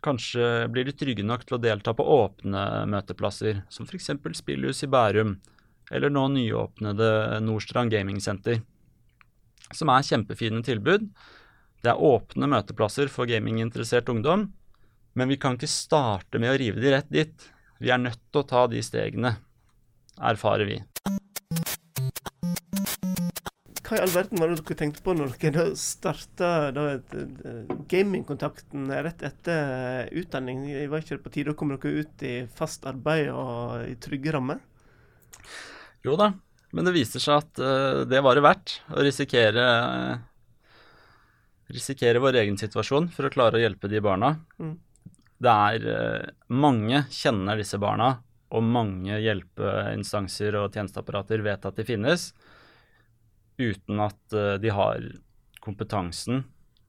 Kanskje 0.05 0.66
blir 0.68 0.85
de 0.85 0.92
trygge 0.92 1.24
nok 1.24 1.46
til 1.48 1.57
å 1.57 1.62
delta 1.64 1.94
på 1.96 2.05
åpne 2.05 2.85
møteplasser, 2.92 3.62
som 3.72 3.87
f.eks. 3.88 4.11
Spillhus 4.37 4.85
i 4.85 4.88
Bærum, 4.92 5.38
eller 5.88 6.12
nå 6.12 6.27
nyåpnede 6.35 7.40
Nordstrand 7.40 7.88
Gaming 7.94 8.20
Center, 8.20 8.61
som 9.72 9.88
er 9.88 10.05
kjempefine 10.05 10.61
tilbud. 10.66 11.09
Det 11.81 11.92
er 11.94 12.05
åpne 12.05 12.50
møteplasser 12.53 13.09
for 13.12 13.29
gaminginteressert 13.33 14.12
ungdom, 14.12 14.50
men 15.16 15.33
vi 15.33 15.40
kan 15.40 15.57
ikke 15.57 15.72
starte 15.72 16.40
med 16.42 16.53
å 16.53 16.59
rive 16.61 16.85
de 16.85 16.92
rett 16.98 17.09
dit. 17.09 17.48
Vi 17.81 17.88
er 17.88 18.05
nødt 18.05 18.20
til 18.29 18.42
å 18.42 18.48
ta 18.48 18.66
de 18.68 18.85
stegene, 18.85 19.38
erfarer 20.20 20.68
vi. 20.68 20.83
Hva 23.85 23.99
i 23.99 24.01
all 24.01 24.12
verden 24.14 24.40
var 24.40 24.49
det 24.49 24.62
dere 24.62 24.79
tenkte 24.81 25.03
på 25.05 25.12
når 25.12 25.35
dere 25.42 25.64
starta 25.77 26.51
gamingkontakten 27.90 28.88
rett 29.05 29.25
etter 29.29 30.09
utdanning? 30.16 30.62
Var 30.88 31.05
ikke 31.05 31.18
det 31.18 31.25
på 31.27 31.33
tide 31.35 31.53
å 31.53 31.59
komme 31.59 31.77
dere 31.77 32.05
ut 32.05 32.25
i 32.25 32.35
fast 32.57 32.88
arbeid 32.88 33.29
og 33.35 33.85
i 33.85 33.99
trygge 34.01 34.33
rammer? 34.33 34.62
Jo 36.05 36.16
da, 36.20 36.31
men 36.73 36.88
det 36.88 36.94
viser 36.97 37.20
seg 37.20 37.42
at 37.42 37.61
uh, 37.61 38.05
det 38.09 38.25
var 38.25 38.37
det 38.37 38.44
verdt 38.44 38.79
å 38.92 39.05
risikere 39.05 39.66
uh, 39.68 40.16
risikere 41.73 42.20
vår 42.25 42.40
egen 42.42 42.59
situasjon 42.61 43.11
for 43.12 43.29
å 43.29 43.33
klare 43.33 43.61
å 43.61 43.62
hjelpe 43.62 43.88
de 43.92 44.01
barna. 44.05 44.35
Mm. 44.61 44.75
Det 45.44 45.55
er 45.68 45.87
uh, 45.88 46.33
Mange 46.57 47.05
kjenner 47.12 47.61
disse 47.61 47.81
barna, 47.81 48.14
og 48.55 48.64
mange 48.64 49.18
hjelpeinstanser 49.18 50.57
og 50.61 50.73
tjenesteapparater 50.77 51.42
vet 51.44 51.64
at 51.66 51.77
de 51.77 51.87
finnes, 51.88 52.31
uten 53.59 54.03
at 54.03 54.35
eh, 54.37 54.57
de 54.62 54.73
har 54.75 55.07
kompetansen. 55.64 56.45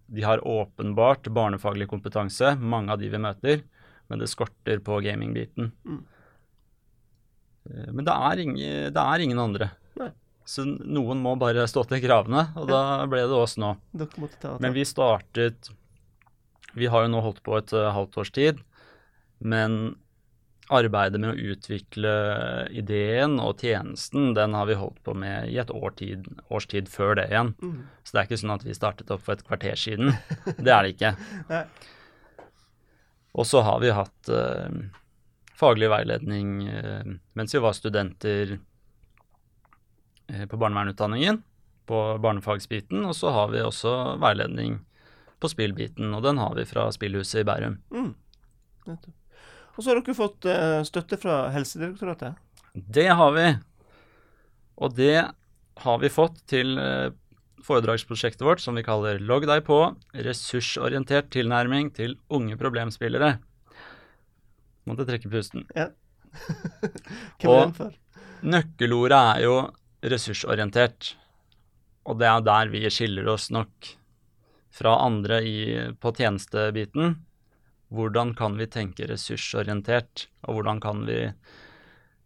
De 0.07 0.21
har 0.25 0.43
åpenbart 0.47 1.27
barnefaglig 1.33 1.87
kompetanse, 1.89 2.55
mange 2.59 2.93
av 2.93 3.01
de 3.01 3.09
vi 3.09 3.21
møter, 3.21 3.63
men 4.07 4.21
det 4.21 4.29
skorter 4.29 4.81
på 4.85 4.99
gamingbiten. 5.05 5.71
Mm. 5.85 6.03
Eh, 7.69 7.89
Men 7.93 8.05
det 8.05 8.13
er, 8.13 8.43
ingen, 8.43 8.93
det 8.93 9.01
er 9.01 9.25
ingen 9.25 9.41
andre. 9.41 9.71
Nei. 9.99 10.11
Så 10.45 10.65
noen 10.65 11.23
må 11.25 11.33
bare 11.41 11.65
stå 11.69 11.87
til 11.89 12.03
kravene, 12.03 12.47
og 12.59 12.69
da 12.69 13.01
ble 13.09 13.23
det 13.25 13.33
oss 13.33 13.57
nå. 13.57 13.75
Dere 13.97 14.21
måtte 14.21 14.41
ta 14.43 14.57
Men 14.61 14.75
vi 14.75 14.83
startet 14.85 15.71
Vi 16.77 16.85
har 16.91 17.05
jo 17.05 17.09
nå 17.09 17.21
holdt 17.23 17.41
på 17.41 17.55
et 17.57 17.71
uh, 17.73 17.89
halvt 17.95 18.17
års 18.21 18.31
tid, 18.35 18.59
men 19.39 19.95
arbeidet 20.73 21.19
med 21.21 21.33
å 21.33 21.51
utvikle 21.53 22.11
ideen 22.73 23.37
og 23.41 23.61
tjenesten, 23.61 24.33
den 24.37 24.55
har 24.57 24.65
vi 24.69 24.77
holdt 24.79 25.01
på 25.05 25.13
med 25.17 25.51
i 25.51 25.59
et 25.61 25.71
årtid, 25.73 26.25
års 26.49 26.65
tid 26.71 26.89
før 26.89 27.15
det 27.19 27.27
igjen. 27.29 27.53
Mm. 27.61 27.83
Så 28.03 28.15
det 28.15 28.21
er 28.21 28.29
ikke 28.29 28.41
sånn 28.41 28.55
at 28.55 28.65
vi 28.65 28.77
startet 28.77 29.11
opp 29.13 29.25
for 29.25 29.35
et 29.35 29.45
kvarter 29.45 29.77
siden. 29.79 30.15
Det 30.57 30.71
er 30.73 30.87
det 30.87 30.95
ikke. 30.95 31.13
Og 33.35 33.45
så 33.47 33.61
har 33.67 33.81
vi 33.83 33.91
hatt 33.91 34.29
eh, 34.31 34.77
faglig 35.59 35.89
veiledning 35.91 36.67
eh, 36.71 37.09
mens 37.35 37.55
vi 37.55 37.61
var 37.63 37.75
studenter 37.75 38.55
eh, 40.31 40.45
på 40.47 40.57
barnevernutdanningen, 40.57 41.41
på 41.85 41.99
barnefagsbiten, 42.23 43.03
og 43.05 43.13
så 43.13 43.33
har 43.35 43.51
vi 43.51 43.61
også 43.61 44.15
veiledning 44.23 44.79
på 45.43 45.51
spillbiten, 45.51 46.15
og 46.15 46.23
den 46.23 46.39
har 46.41 46.55
vi 46.55 46.63
fra 46.65 46.87
Spillhuset 46.95 47.43
i 47.43 47.45
Bærum. 47.45 47.77
Mm. 47.91 48.15
Nettopp. 48.87 49.24
Og 49.75 49.83
så 49.83 49.91
har 49.91 49.99
dere 49.99 50.15
fått 50.17 50.45
eh, 50.47 50.81
støtte 50.87 51.17
fra 51.19 51.49
Helsedirektoratet. 51.51 52.37
Det 52.75 53.07
har 53.11 53.31
vi. 53.35 53.47
Og 54.83 54.95
det 54.95 55.17
har 55.83 55.97
vi 56.01 56.09
fått 56.11 56.37
til 56.51 56.77
eh, 56.79 57.09
foredragsprosjektet 57.65 58.45
vårt 58.45 58.61
som 58.63 58.77
vi 58.77 58.83
kaller 58.85 59.19
Logg 59.19 59.47
deg 59.49 59.63
på 59.67 59.79
ressursorientert 60.25 61.31
tilnærming 61.33 61.89
til 61.95 62.15
unge 62.31 62.55
problemspillere. 62.59 63.35
Måtte 64.87 65.07
trekke 65.09 65.31
pusten. 65.33 65.65
Hvem 65.75 67.49
Og- 67.49 67.59
er 67.59 67.69
den 67.69 67.77
for? 67.79 67.93
Nøkkelordet 68.45 69.17
er 69.17 69.43
jo 69.47 69.53
ressursorientert. 70.05 71.15
Og 72.05 72.19
det 72.19 72.27
er 72.29 72.43
der 72.45 72.69
vi 72.69 72.83
skiller 72.93 73.25
oss 73.31 73.47
nok 73.49 73.87
fra 74.75 74.91
andre 75.01 75.39
i, 75.47 75.55
på 75.97 76.11
tjenestebiten. 76.13 77.15
Hvordan 77.95 78.33
kan 78.37 78.57
vi 78.59 78.67
tenke 78.71 79.07
ressursorientert, 79.09 80.27
og 80.45 80.59
hvordan 80.59 80.81
kan 80.83 81.05
vi 81.07 81.19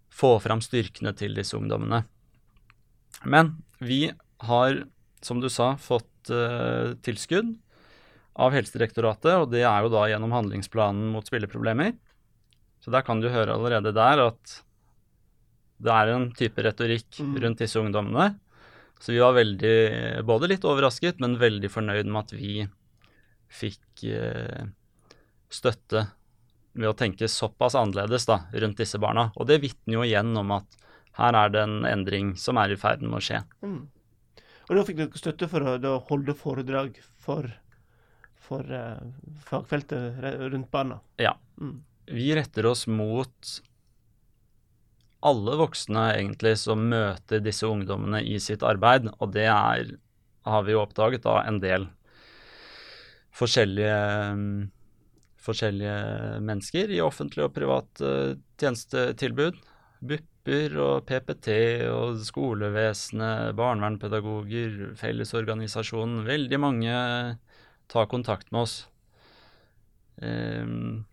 få 0.10 0.36
fram 0.44 0.64
styrkene 0.66 1.14
til 1.18 1.38
disse 1.38 1.58
ungdommene? 1.58 2.04
Men 3.30 3.58
vi 3.84 4.08
har, 4.48 4.84
som 5.22 5.42
du 5.44 5.50
sa, 5.52 5.74
fått 5.80 6.32
uh, 6.34 6.96
tilskudd 7.06 7.54
av 8.40 8.56
Helsedirektoratet, 8.56 9.36
og 9.36 9.50
det 9.52 9.66
er 9.68 9.84
jo 9.84 9.92
da 9.94 10.06
gjennom 10.10 10.34
handlingsplanen 10.36 11.12
mot 11.14 11.28
spilleproblemer. 11.28 11.94
Så 12.80 12.92
der 12.96 13.04
kan 13.04 13.20
du 13.20 13.28
høre 13.32 13.56
allerede 13.56 13.92
der 13.96 14.24
at 14.30 14.60
det 15.80 15.96
er 15.96 16.12
en 16.14 16.30
type 16.36 16.64
retorikk 16.64 17.20
Mm. 17.20 17.36
rundt 17.44 17.60
disse 17.60 17.80
ungdommene. 17.80 18.40
Så 19.00 19.14
vi 19.14 19.20
var 19.20 19.34
veldig, 19.34 20.26
både 20.28 20.50
litt 20.52 20.66
overrasket, 20.68 21.20
men 21.20 21.40
veldig 21.40 21.70
fornøyd 21.72 22.08
med 22.08 22.20
at 22.20 22.34
vi 22.36 22.68
fikk 23.48 24.04
eh, 24.04 24.68
støtte 25.50 26.06
ved 26.74 26.92
å 26.92 26.98
tenke 26.98 27.28
såpass 27.28 27.76
annerledes 27.76 28.28
da, 28.30 28.44
rundt 28.62 28.80
disse 28.80 29.00
barna. 29.02 29.30
Og 29.36 29.50
det 29.50 29.60
vitner 29.64 30.00
jo 30.00 30.06
igjen 30.06 30.36
om 30.38 30.54
at 30.60 30.78
her 31.20 31.36
er 31.36 31.54
det 31.54 31.64
en 31.66 31.80
endring 31.90 32.36
som 32.40 32.60
er 32.62 32.72
i 32.72 32.78
ferd 32.80 33.02
med 33.04 33.18
å 33.20 33.24
skje. 33.24 33.42
Mm. 33.66 33.82
Og 34.70 34.78
da 34.78 34.86
fikk 34.86 35.00
dere 35.02 35.20
støtte 35.20 35.50
for 35.50 35.66
å 35.66 35.96
holde 36.12 36.36
foredrag 36.38 37.00
for, 37.20 37.50
for 38.46 38.70
uh, 38.70 39.02
fagfeltet 39.50 40.22
rundt 40.22 40.70
barna. 40.72 41.00
Ja. 41.20 41.34
Mm. 41.60 41.80
Vi 42.10 42.30
retter 42.38 42.70
oss 42.70 42.86
mot 42.90 43.56
alle 45.26 45.56
voksne 45.60 46.06
egentlig 46.16 46.56
som 46.62 46.86
møter 46.92 47.42
disse 47.44 47.68
ungdommene 47.68 48.22
i 48.24 48.38
sitt 48.42 48.64
arbeid, 48.64 49.10
og 49.20 49.34
det 49.36 49.50
er, 49.52 49.96
har 50.48 50.64
vi 50.66 50.76
jo 50.76 50.84
oppdaget, 50.86 51.26
da 51.26 51.42
en 51.44 51.60
del 51.64 51.90
forskjellige, 53.36 53.98
mm, 54.40 54.70
forskjellige 55.44 56.40
mennesker 56.46 56.92
i 56.92 57.02
offentlige 57.04 57.48
og 57.48 57.56
privat 57.56 58.04
eh, 58.04 58.38
tjenestetilbud. 58.60 59.60
BUP-er 60.00 60.76
og 60.80 61.06
PPT 61.08 61.50
og 61.92 62.22
skolevesenet, 62.24 63.56
barnevernspedagoger, 63.60 64.94
Fellesorganisasjonen. 65.00 66.24
Veldig 66.28 66.60
mange 66.62 66.94
tar 67.92 68.10
kontakt 68.12 68.52
med 68.54 68.68
oss. 68.68 68.78
Um, 70.20 71.06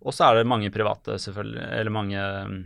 og 0.00 0.14
så 0.14 0.28
er 0.28 0.38
det 0.38 0.48
mange 0.48 0.70
private, 0.72 1.18
selvfølgelig, 1.20 1.64
eller 1.80 1.92
mange 1.92 2.26
mm, 2.48 2.58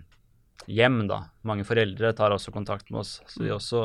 hjem, 0.70 0.98
da. 1.10 1.22
Mange 1.48 1.66
foreldre 1.66 2.12
tar 2.16 2.34
også 2.34 2.54
kontakt 2.54 2.90
med 2.90 3.02
oss, 3.02 3.16
så 3.30 3.42
vi 3.42 3.54
også 3.54 3.84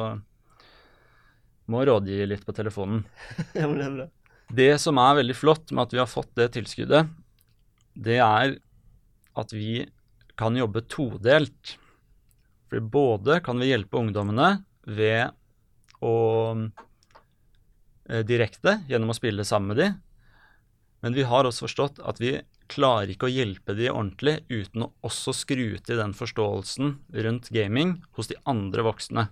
må 1.72 1.84
rådgi 1.88 2.20
litt 2.28 2.46
på 2.48 2.56
telefonen. 2.56 3.06
ja, 3.58 3.68
men 3.68 3.80
det 3.80 3.88
er 3.88 3.96
bra. 3.98 4.08
Det 4.48 4.78
som 4.80 5.00
er 5.02 5.20
veldig 5.20 5.36
flott 5.36 5.74
med 5.74 5.88
at 5.88 5.96
vi 5.96 6.00
har 6.02 6.10
fått 6.10 6.32
det 6.40 6.52
tilskuddet, 6.56 7.10
det 7.98 8.20
er 8.24 8.56
at 9.38 9.54
vi 9.54 9.84
kan 10.40 10.56
jobbe 10.56 10.86
todelt. 10.88 11.76
For 12.70 12.80
både 12.80 13.42
kan 13.44 13.60
vi 13.60 13.72
hjelpe 13.72 14.00
ungdommene 14.00 14.62
ved 14.88 15.34
å 16.04 16.16
eh, 18.08 18.24
direkte 18.28 18.80
gjennom 18.88 19.12
å 19.12 19.18
spille 19.18 19.46
sammen 19.48 19.74
med 19.74 19.82
de, 19.82 19.90
men 21.04 21.14
vi 21.14 21.26
har 21.30 21.46
også 21.46 21.68
forstått 21.68 22.00
at 22.10 22.20
vi 22.22 22.38
klarer 22.72 23.12
ikke 23.12 23.28
å 23.28 23.32
hjelpe 23.32 23.76
de 23.78 23.90
ordentlig 23.92 24.40
uten 24.50 24.88
å 24.88 24.92
også 25.08 25.34
skru 25.36 25.78
til 25.80 26.02
den 26.02 26.16
forståelsen 26.18 26.98
rundt 27.24 27.52
gaming 27.54 27.98
hos 28.18 28.32
de 28.32 28.38
andre 28.50 28.84
voksne. 28.88 29.28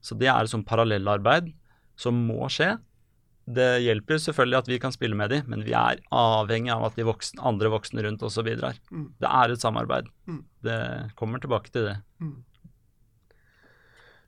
Så 0.00 0.16
det 0.16 0.30
er 0.32 0.44
et 0.44 0.52
sånt 0.52 0.68
parallellarbeid 0.68 1.50
som 2.00 2.16
må 2.28 2.48
skje. 2.52 2.78
Det 3.46 3.80
hjelper 3.82 4.20
selvfølgelig 4.22 4.58
at 4.60 4.68
vi 4.68 4.78
kan 4.82 4.94
spille 4.94 5.16
med 5.18 5.32
de, 5.32 5.40
men 5.50 5.64
vi 5.66 5.72
er 5.74 6.02
avhengig 6.14 6.70
av 6.74 6.84
at 6.90 6.98
de 6.98 7.06
voksne, 7.08 7.42
andre 7.46 7.72
voksne 7.72 8.04
rundt 8.06 8.22
også 8.22 8.44
bidrar. 8.46 8.78
Mm. 8.92 9.08
Det 9.18 9.32
er 9.40 9.54
et 9.54 9.64
samarbeid. 9.64 10.12
Mm. 10.30 10.44
Det 10.66 10.78
kommer 11.18 11.42
tilbake 11.42 11.72
til 11.72 11.88
det. 11.88 11.96
Mm. 12.20 12.38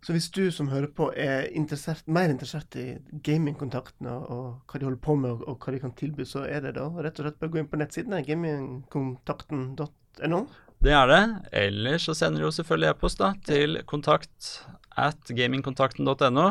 Så 0.03 0.17
hvis 0.17 0.33
du 0.35 0.49
som 0.51 0.73
hører 0.73 0.91
på 0.91 1.13
er 1.15 1.47
interessert, 1.55 2.03
mer 2.11 2.33
interessert 2.33 2.75
i 2.75 2.97
gamingkontaktene 3.23 4.11
og, 4.11 4.25
og 4.35 4.47
hva 4.67 4.81
de 4.81 4.89
holder 4.89 5.05
på 5.05 5.15
med 5.21 5.31
og, 5.31 5.45
og 5.47 5.63
hva 5.63 5.77
de 5.77 5.83
kan 5.85 5.95
tilby, 5.99 6.27
så 6.27 6.43
er 6.49 6.65
det 6.65 6.75
da 6.81 6.89
rett 6.91 7.21
og 7.21 7.29
slett 7.29 7.39
bare 7.39 7.53
å 7.53 7.55
gå 7.55 7.63
inn 7.63 7.71
på 7.71 7.79
nettsidene 7.79 8.25
gamingkontakten.no. 8.27 10.43
Det 10.83 10.97
er 10.99 11.07
det. 11.07 11.23
Eller 11.55 12.03
så 12.03 12.17
sender 12.19 12.43
du 12.43 12.49
jo 12.49 12.57
selvfølgelig 12.57 12.91
e-post 12.91 13.23
til 13.47 13.79
kontakt 13.87 14.51
at 14.99 15.31
gamingkontakten.no. 15.31 16.49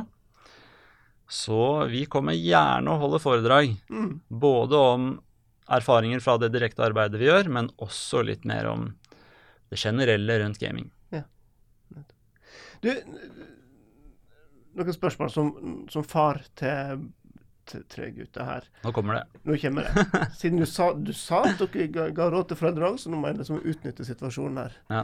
Så 1.31 1.57
vi 1.91 2.03
kommer 2.11 2.35
gjerne 2.35 2.91
og 2.91 3.05
holder 3.05 3.21
foredrag, 3.23 3.75
Mm. 3.89 4.17
både 4.27 4.75
om 4.95 5.05
erfaringer 5.71 6.19
fra 6.19 6.35
det 6.41 6.49
direkte 6.51 6.83
arbeidet 6.83 7.19
vi 7.21 7.29
gjør, 7.29 7.47
men 7.47 7.69
også 7.79 8.19
litt 8.27 8.43
mer 8.45 8.67
om 8.67 8.89
det 9.71 9.79
generelle 9.79 10.39
rundt 10.43 10.59
gaming. 10.59 10.89
Du, 12.81 12.89
noen 14.73 14.95
spørsmål 14.95 15.29
som, 15.31 15.49
som 15.93 16.03
far 16.07 16.39
til, 16.57 17.03
til 17.69 17.83
tre 17.91 18.07
gutter 18.15 18.47
her. 18.47 18.65
Nå 18.85 18.93
kommer 18.95 19.19
det. 19.19 19.41
Nå 19.47 19.57
kommer 19.61 19.85
det. 19.87 20.05
Siden 20.39 20.61
du 20.63 20.65
sa, 20.69 20.87
du 20.97 21.11
sa 21.15 21.43
at 21.45 21.61
dere 21.61 21.85
ga, 21.93 22.07
ga 22.15 22.29
råd 22.33 22.49
til 22.51 22.59
foredrag, 22.61 22.97
så 23.01 23.11
nå 23.13 23.19
må 23.21 23.29
jeg 23.31 23.41
liksom 23.43 23.61
utnytte 23.61 24.07
situasjonen 24.07 24.63
her. 24.63 24.77
Ja. 24.91 25.03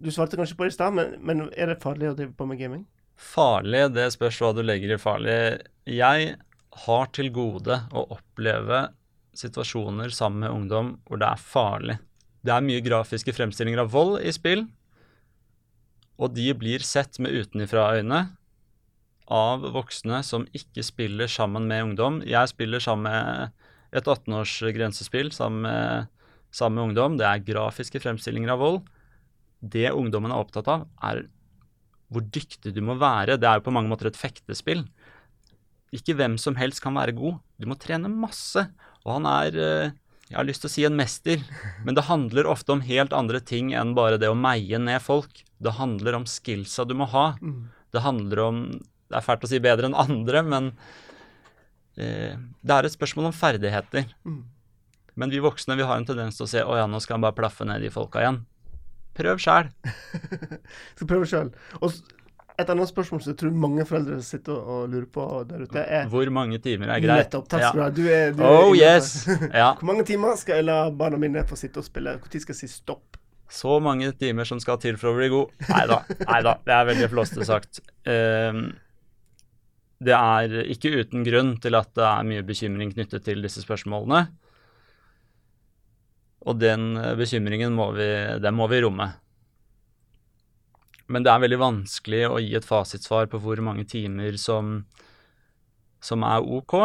Du 0.00 0.08
svarte 0.14 0.38
kanskje 0.38 0.56
på 0.56 0.64
det 0.68 0.72
i 0.72 0.76
stad, 0.78 0.94
men, 0.96 1.16
men 1.26 1.48
er 1.58 1.72
det 1.74 1.80
farlig 1.82 2.12
å 2.12 2.16
drive 2.16 2.32
på 2.38 2.46
med 2.48 2.60
gaming? 2.62 2.86
Farlig, 3.20 3.90
det 3.94 4.08
spørs 4.14 4.38
hva 4.40 4.54
du 4.56 4.62
legger 4.64 4.94
i 4.94 5.00
farlig. 5.00 5.36
Jeg 5.88 6.34
har 6.86 7.10
til 7.14 7.28
gode 7.34 7.76
å 7.92 8.06
oppleve 8.16 8.86
situasjoner 9.36 10.12
sammen 10.14 10.46
med 10.46 10.54
ungdom 10.54 10.92
hvor 11.06 11.20
det 11.20 11.28
er 11.28 11.42
farlig. 11.42 11.96
Det 12.40 12.54
er 12.54 12.64
mye 12.64 12.82
grafiske 12.82 13.34
fremstillinger 13.36 13.82
av 13.84 13.90
vold 13.92 14.20
i 14.24 14.32
spill, 14.32 14.64
og 16.20 16.34
de 16.36 16.48
blir 16.56 16.84
sett 16.84 17.20
med 17.20 17.32
utenifra-øyne 17.32 18.22
av 19.30 19.66
voksne 19.72 20.20
som 20.26 20.46
ikke 20.56 20.84
spiller 20.84 21.30
sammen 21.30 21.68
med 21.70 21.90
ungdom. 21.90 22.20
Jeg 22.26 22.50
spiller 22.50 22.82
sammen 22.82 23.06
med 23.08 23.96
et 23.96 24.08
18-års 24.08 24.56
grensespill 24.76 25.30
sammen 25.34 25.64
med, 25.66 26.08
sammen 26.52 26.80
med 26.80 26.88
ungdom. 26.90 27.20
Det 27.20 27.28
er 27.28 27.44
grafiske 27.46 28.02
fremstillinger 28.02 28.56
av 28.56 28.64
vold. 28.64 28.80
Det 29.60 29.88
ungdommen 29.92 30.32
er 30.32 30.42
opptatt 30.42 30.68
av, 30.72 30.88
er 31.04 31.26
hvor 32.10 32.26
dyktig 32.26 32.74
du 32.74 32.82
må 32.84 32.96
være. 33.00 33.38
Det 33.38 33.48
er 33.48 33.58
jo 33.58 33.66
på 33.68 33.74
mange 33.74 33.90
måter 33.90 34.10
et 34.10 34.18
fektespill. 34.18 34.84
ikke 35.94 36.14
hvem 36.14 36.36
som 36.38 36.54
helst 36.54 36.82
kan 36.82 36.94
være 36.94 37.14
god. 37.16 37.38
Du 37.58 37.66
må 37.70 37.78
trene 37.78 38.10
masse. 38.10 38.66
Og 39.04 39.16
han 39.16 39.26
er 39.26 39.58
eh, 39.58 39.92
Jeg 40.30 40.38
har 40.38 40.46
lyst 40.46 40.62
til 40.62 40.70
å 40.70 40.74
si 40.74 40.84
en 40.86 40.94
mester, 40.94 41.40
men 41.82 41.96
det 41.96 42.06
handler 42.06 42.46
ofte 42.46 42.70
om 42.70 42.84
helt 42.86 43.12
andre 43.12 43.40
ting 43.42 43.72
enn 43.74 43.96
bare 43.96 44.18
det 44.20 44.28
å 44.30 44.38
meie 44.38 44.78
ned 44.78 45.02
folk. 45.02 45.42
Det 45.58 45.74
handler 45.74 46.20
om 46.20 46.26
skillsa 46.28 46.86
du 46.86 46.94
må 46.94 47.08
ha. 47.10 47.32
Mm. 47.42 47.70
Det 47.90 48.04
handler 48.04 48.44
om 48.44 48.60
Det 49.10 49.18
er 49.18 49.26
fælt 49.26 49.42
å 49.42 49.50
si 49.50 49.58
bedre 49.58 49.88
enn 49.88 49.98
andre, 49.98 50.42
men 50.46 50.70
eh, 51.98 52.38
det 52.38 52.74
er 52.74 52.86
et 52.86 52.94
spørsmål 52.94 53.32
om 53.32 53.34
ferdigheter. 53.34 54.06
Mm. 54.22 54.44
Men 55.18 55.34
vi 55.34 55.42
voksne 55.42 55.74
vi 55.74 55.82
har 55.82 55.98
en 55.98 56.06
tendens 56.06 56.38
til 56.38 56.46
å 56.46 56.50
se 56.50 56.62
å 56.62 56.76
ja, 56.78 56.86
nå 56.86 57.00
skal 57.02 57.18
han 57.18 57.24
bare 57.26 57.34
plaffe 57.34 57.66
ned 57.66 57.82
de 57.82 57.90
folka 57.90 58.22
igjen. 58.22 58.44
Prøv 59.20 59.42
sjæl. 59.42 59.68
Skal 60.96 61.10
prøve 61.10 61.28
sjøl. 61.28 61.52
Et 62.60 62.68
annet 62.68 62.90
spørsmål 62.90 63.22
som 63.24 63.32
jeg 63.32 63.38
tror 63.40 63.54
mange 63.56 63.84
foreldre 63.88 64.18
sitter 64.24 64.56
og, 64.58 64.82
lurer 64.92 65.06
på 65.12 65.22
der 65.48 65.62
ute, 65.64 65.80
er 65.80 66.08
Hvor 66.12 66.28
mange 66.34 66.58
timer 66.60 66.90
er 66.92 67.00
greit? 67.00 67.24
Nettopp. 67.24 67.46
Takk 67.48 67.62
Ja. 67.62 67.70
skal 67.70 67.80
du 67.80 67.84
ha. 67.84 67.90
Du 67.96 68.42
er 68.44 68.50
Oh 68.66 68.74
yes! 68.76 69.24
Ja. 69.62 69.70
Hvor 69.78 69.88
mange 69.88 70.04
timer 70.08 70.36
skal 70.36 70.60
jeg 70.60 70.68
la 70.68 70.82
barna 70.90 71.16
mine 71.20 71.44
få 71.48 71.56
sitte 71.56 71.80
og 71.80 71.88
spille? 71.88 72.18
Når 72.18 72.28
skal 72.44 72.54
jeg 72.54 72.60
si 72.60 72.68
stopp? 72.74 73.16
Så 73.50 73.80
mange 73.82 74.12
timer 74.14 74.46
som 74.46 74.60
skal 74.62 74.78
til 74.78 74.98
for 75.00 75.10
å 75.10 75.16
bli 75.16 75.30
god. 75.32 75.50
Nei 75.72 75.86
da. 75.88 76.54
Det 76.62 76.74
er 76.76 76.84
veldig 76.92 77.08
flåste 77.10 77.46
sagt. 77.48 77.80
Um, 78.06 78.68
det 80.00 80.14
er 80.16 80.54
ikke 80.70 80.92
uten 81.00 81.24
grunn 81.26 81.56
til 81.60 81.74
at 81.76 81.90
det 81.98 82.04
er 82.06 82.28
mye 82.28 82.44
bekymring 82.46 82.92
knyttet 82.94 83.24
til 83.26 83.42
disse 83.44 83.64
spørsmålene. 83.64 84.28
Og 86.48 86.56
den 86.60 86.94
eh, 86.96 87.16
bekymringen 87.18 87.74
må 87.76 87.90
vi, 87.96 88.08
den 88.40 88.56
må 88.56 88.68
vi 88.70 88.80
romme. 88.84 89.10
Men 91.10 91.26
det 91.26 91.32
er 91.32 91.42
veldig 91.42 91.58
vanskelig 91.60 92.22
å 92.28 92.38
gi 92.38 92.54
et 92.54 92.66
fasitsvar 92.66 93.26
på 93.32 93.40
hvor 93.42 93.60
mange 93.66 93.84
timer 93.88 94.36
som, 94.38 94.84
som 96.00 96.22
er 96.26 96.46
OK. 96.46 96.76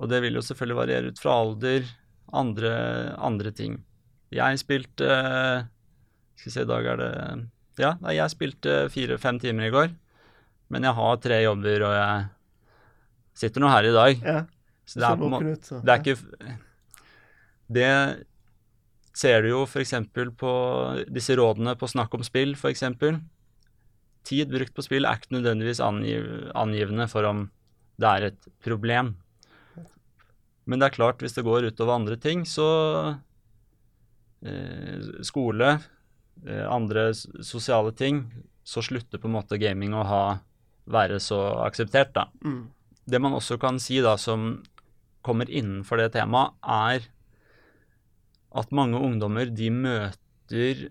Og 0.00 0.10
det 0.12 0.20
vil 0.24 0.36
jo 0.36 0.44
selvfølgelig 0.44 0.78
variere 0.82 1.12
ut 1.12 1.20
fra 1.20 1.38
alder, 1.40 1.88
andre, 2.36 2.74
andre 3.16 3.54
ting. 3.56 3.80
Jeg 4.30 4.60
spilte 4.60 5.06
Skal 6.38 6.46
vi 6.46 6.52
se, 6.54 6.62
i 6.62 6.68
dag 6.68 6.86
er 6.92 7.00
det 7.00 7.14
Ja, 7.80 7.94
jeg 8.14 8.30
spilte 8.30 8.84
fire-fem 8.92 9.40
timer 9.42 9.66
i 9.66 9.74
går. 9.74 9.90
Men 10.70 10.86
jeg 10.86 10.94
har 10.94 11.16
tre 11.24 11.40
jobber, 11.42 11.82
og 11.88 11.94
jeg 11.96 12.26
sitter 13.40 13.64
nå 13.64 13.70
her 13.72 13.88
i 13.88 13.94
dag. 13.96 14.20
Ja. 14.22 14.40
Så 14.86 15.00
det 15.00 15.08
er, 15.08 15.18
på 15.18 15.80
det 15.86 15.94
er 15.94 16.02
ikke 16.02 16.58
Det 17.70 17.90
ser 19.16 19.44
du 19.44 19.52
jo 19.52 19.62
f.eks. 19.66 19.94
på 20.38 20.52
disse 21.10 21.36
rådene 21.38 21.76
på 21.78 21.88
Snakk 21.90 22.14
om 22.16 22.24
spill, 22.26 22.56
f.eks. 22.58 22.84
Tid 24.26 24.52
brukt 24.52 24.74
på 24.76 24.84
spill 24.84 25.08
er 25.08 25.18
ikke 25.18 25.36
nødvendigvis 25.38 25.80
angiv, 25.84 26.26
angivende 26.58 27.08
for 27.10 27.26
om 27.28 27.48
det 28.00 28.10
er 28.10 28.28
et 28.30 28.50
problem. 28.64 29.14
Men 30.68 30.80
det 30.80 30.90
er 30.90 30.96
klart, 30.98 31.22
hvis 31.22 31.34
det 31.36 31.46
går 31.46 31.70
utover 31.70 31.96
andre 31.96 32.16
ting, 32.20 32.44
så 32.46 32.66
eh, 34.44 35.22
Skole, 35.26 35.72
eh, 36.46 36.66
andre 36.68 37.10
sosiale 37.14 37.92
ting, 37.96 38.26
så 38.62 38.84
slutter 38.84 39.18
på 39.18 39.28
en 39.28 39.36
måte 39.38 39.58
gaming 39.60 39.96
å 39.96 40.06
ha 40.06 40.24
være 40.90 41.20
så 41.22 41.38
akseptert, 41.64 42.12
da. 42.14 42.28
Mm. 42.44 42.68
Det 43.10 43.20
man 43.22 43.34
også 43.36 43.58
kan 43.60 43.80
si 43.82 43.98
da, 44.04 44.16
som 44.20 44.60
kommer 45.26 45.50
innenfor 45.50 46.00
det 46.00 46.12
temaet, 46.14 46.54
er 46.62 47.08
at 48.50 48.72
mange 48.74 48.98
ungdommer 48.98 49.50
de 49.54 49.70
møter 49.70 50.88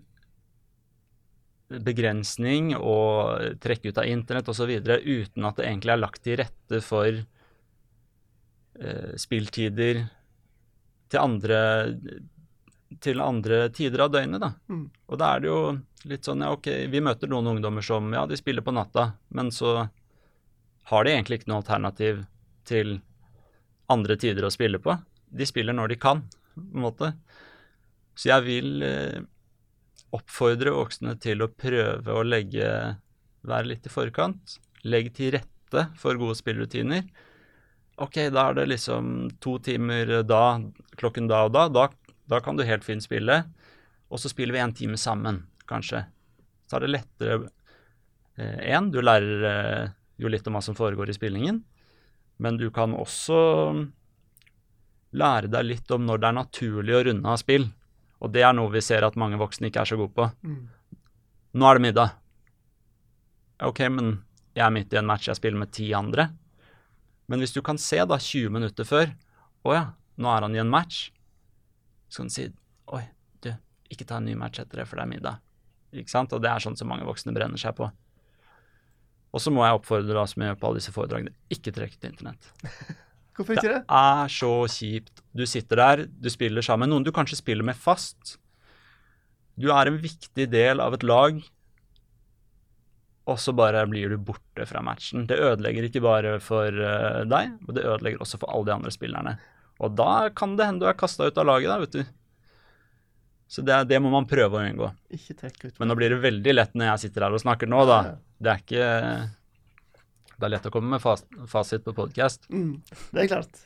begrensning 1.69 2.71
og 2.77 3.59
trekk 3.61 3.89
ut 3.89 3.99
av 4.01 4.07
internett 4.09 4.49
osv. 4.49 4.71
uten 4.81 5.45
at 5.45 5.59
det 5.59 5.67
egentlig 5.67 5.93
er 5.93 6.01
lagt 6.01 6.23
til 6.25 6.39
rette 6.39 6.81
for 6.81 7.11
eh, 8.79 9.11
spilltider 9.21 10.07
til 11.09 11.19
andre, 11.21 11.59
til 13.01 13.21
andre 13.21 13.69
tider 13.75 14.05
av 14.05 14.11
døgnet. 14.15 14.41
da. 14.41 14.53
Mm. 14.69 14.89
Og 15.09 15.21
da 15.21 15.35
er 15.35 15.39
det 15.43 15.51
jo 15.51 15.61
litt 16.09 16.25
sånn 16.25 16.41
ja, 16.45 16.51
ok, 16.55 16.67
vi 16.89 17.03
møter 17.03 17.29
noen 17.29 17.53
ungdommer 17.55 17.85
som 17.85 18.09
ja, 18.13 18.25
de 18.29 18.37
spiller 18.39 18.65
på 18.65 18.73
natta, 18.73 19.11
men 19.35 19.51
så 19.53 19.89
har 20.89 21.05
de 21.05 21.13
egentlig 21.13 21.41
ikke 21.41 21.51
noe 21.51 21.61
alternativ 21.61 22.23
til 22.69 22.99
andre 23.89 24.17
tider 24.21 24.45
å 24.45 24.53
spille 24.53 24.81
på. 24.81 24.95
De 25.29 25.45
spiller 25.45 25.75
når 25.75 25.93
de 25.93 25.99
kan, 26.01 26.23
på 26.55 26.61
en 26.61 26.85
måte. 26.85 27.13
Så 28.19 28.34
jeg 28.34 28.45
vil 28.47 28.84
eh, 28.84 29.21
oppfordre 30.15 30.73
voksne 30.75 31.15
til 31.23 31.45
å 31.45 31.51
prøve 31.53 32.15
å 32.15 32.25
legge 32.25 32.97
Være 33.47 33.69
litt 33.69 33.86
i 33.88 33.91
forkant. 33.91 34.58
Legg 34.84 35.13
til 35.15 35.32
rette 35.32 35.86
for 35.95 36.17
gode 36.19 36.36
spillrutiner. 36.36 37.05
Ok, 38.03 38.17
da 38.36 38.49
er 38.49 38.58
det 38.58 38.65
liksom 38.67 39.29
to 39.39 39.53
timer 39.63 40.12
da, 40.27 40.60
klokken 40.99 41.29
da 41.32 41.45
og 41.47 41.53
da. 41.55 41.63
Da, 41.71 41.86
da 42.27 42.41
kan 42.43 42.60
du 42.60 42.65
helt 42.67 42.84
fint 42.84 43.05
spille. 43.05 43.38
Og 44.12 44.19
så 44.19 44.27
spiller 44.27 44.58
vi 44.58 44.63
en 44.65 44.75
time 44.75 44.99
sammen, 44.99 45.45
kanskje. 45.71 46.03
Så 46.67 46.82
er 46.82 46.84
det 46.84 46.91
lettere 46.97 47.39
Én, 48.39 48.91
du 48.91 49.01
lærer 49.03 49.47
eh, 49.47 49.89
jo 50.19 50.29
litt 50.32 50.45
om 50.47 50.55
hva 50.55 50.62
som 50.63 50.75
foregår 50.75 51.10
i 51.12 51.15
spillingen. 51.15 51.63
Men 52.39 52.60
du 52.60 52.69
kan 52.75 52.91
også 52.95 53.39
lære 55.15 55.51
deg 55.51 55.67
litt 55.67 55.91
om 55.91 56.05
når 56.08 56.21
det 56.21 56.29
er 56.29 56.38
naturlig 56.38 56.95
å 56.95 57.03
runde 57.08 57.34
av 57.36 57.39
spill. 57.41 57.67
Og 58.19 58.32
det 58.34 58.43
er 58.43 58.55
noe 58.55 58.71
vi 58.73 58.82
ser 58.84 59.05
at 59.08 59.17
mange 59.19 59.39
voksne 59.39 59.69
ikke 59.69 59.84
er 59.84 59.89
så 59.89 59.97
gode 59.99 60.13
på. 60.15 60.27
Mm. 60.43 60.65
Nå 61.60 61.69
er 61.69 61.79
det 61.79 61.86
middag. 61.88 62.17
Ok, 63.63 63.82
men 63.91 64.17
jeg 64.55 64.65
er 64.65 64.75
midt 64.75 64.93
i 64.93 64.99
en 64.99 65.08
match 65.08 65.29
jeg 65.29 65.39
spiller 65.39 65.60
med 65.62 65.71
ti 65.75 65.89
andre. 65.95 66.29
Men 67.32 67.43
hvis 67.43 67.55
du 67.55 67.62
kan 67.65 67.79
se 67.79 67.99
da 68.10 68.17
20 68.17 68.49
minutter 68.49 68.88
før 68.88 69.12
Å 69.67 69.73
ja, 69.75 69.82
nå 70.17 70.29
er 70.32 70.45
han 70.45 70.55
i 70.55 70.62
en 70.62 70.71
match. 70.71 71.10
Så 72.10 72.21
kan 72.21 72.29
du 72.32 72.34
si 72.34 72.45
Oi, 72.95 73.03
du, 73.43 73.51
ikke 73.91 74.08
ta 74.08 74.17
en 74.17 74.25
ny 74.25 74.36
match 74.39 74.62
etter 74.62 74.82
det, 74.82 74.88
for 74.89 74.97
det 74.97 75.03
er 75.03 75.12
middag. 75.12 75.41
Ikke 75.93 76.12
sant? 76.12 76.34
Og 76.34 76.41
det 76.41 76.49
er 76.49 76.63
sånn 76.63 76.77
som 76.79 76.89
mange 76.89 77.05
voksne 77.05 77.36
brenner 77.36 77.60
seg 77.60 77.75
på. 77.77 77.89
Og 79.29 79.43
så 79.43 79.53
må 79.53 79.62
jeg 79.65 79.77
oppfordre 79.77 80.15
da, 80.15 80.23
som 80.25 80.41
jeg 80.41 80.49
gjør 80.49 80.58
på 80.62 80.69
alle 80.69 80.82
disse 80.82 80.93
foredragene, 80.95 81.36
ikke 81.53 81.73
trekke 81.75 81.99
til 81.99 82.15
internett. 82.15 82.49
Hvorfor 83.39 83.56
ikke 83.56 83.69
det? 83.71 83.82
Det 83.88 83.99
er 84.04 84.32
så 84.36 84.52
kjipt. 84.67 85.21
Du 85.32 85.45
sitter 85.47 85.80
der, 85.80 86.02
du 86.12 86.28
spiller 86.32 86.65
sammen 86.65 86.89
med 86.89 86.91
noen 86.91 87.08
du 87.08 87.13
kanskje 87.15 87.39
spiller 87.39 87.63
med 87.63 87.78
fast. 87.80 88.36
Du 89.60 89.69
er 89.71 89.88
en 89.88 89.99
viktig 90.02 90.49
del 90.52 90.84
av 90.84 90.97
et 90.97 91.06
lag, 91.08 91.39
og 93.30 93.39
så 93.39 93.54
bare 93.56 93.86
blir 93.88 94.12
du 94.12 94.19
borte 94.30 94.65
fra 94.67 94.82
matchen. 94.84 95.23
Det 95.30 95.38
ødelegger 95.39 95.88
ikke 95.88 96.04
bare 96.04 96.36
for 96.43 96.67
eh, 96.67 97.23
deg, 97.30 97.56
men 97.63 97.78
det 97.78 97.86
ødelegger 97.86 98.23
også 98.25 98.41
for 98.41 98.52
alle 98.52 98.67
de 98.67 98.75
andre 98.75 98.93
spillerne. 98.95 99.36
Og 99.80 99.95
da 99.95 100.28
kan 100.36 100.58
det 100.60 100.67
hende 100.67 100.84
du 100.84 100.89
er 100.91 100.99
kasta 100.99 101.30
ut 101.30 101.39
av 101.39 101.47
laget, 101.47 101.71
da, 101.71 101.80
vet 101.84 101.95
du. 101.95 102.15
Så 103.49 103.63
det, 103.65 103.78
det 103.89 103.97
må 104.04 104.12
man 104.13 104.28
prøve 104.30 104.60
å 104.60 104.63
unngå. 104.67 104.91
Men 105.80 105.89
nå 105.89 105.95
blir 105.97 106.12
det 106.13 106.21
veldig 106.21 106.54
lett 106.56 106.75
når 106.78 106.91
jeg 106.91 107.06
sitter 107.06 107.25
her 107.25 107.38
og 107.38 107.41
snakker 107.41 107.69
nå, 107.71 107.86
da. 107.89 107.99
Det 108.39 108.52
er 108.52 108.65
ikke 108.65 108.89
Det 110.39 110.47
er 110.47 110.54
lett 110.54 110.67
å 110.69 110.71
komme 110.71 110.93
med 110.93 111.02
fas 111.04 111.25
fasit 111.52 111.84
på 111.84 111.91
podkast. 111.97 112.45
Mm, 112.47 112.80
det 113.12 113.25
er 113.25 113.28
klart. 113.28 113.58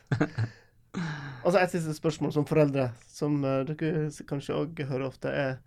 Og 1.44 1.50
så 1.52 1.60
et 1.60 1.70
siste 1.70 1.94
spørsmål 1.94 2.32
som 2.34 2.46
foreldre, 2.48 2.88
som 3.06 3.36
uh, 3.46 3.60
dere 3.68 4.08
kanskje 4.26 4.56
òg 4.58 4.80
hører 4.88 5.06
ofte, 5.06 5.30
er 5.30 5.60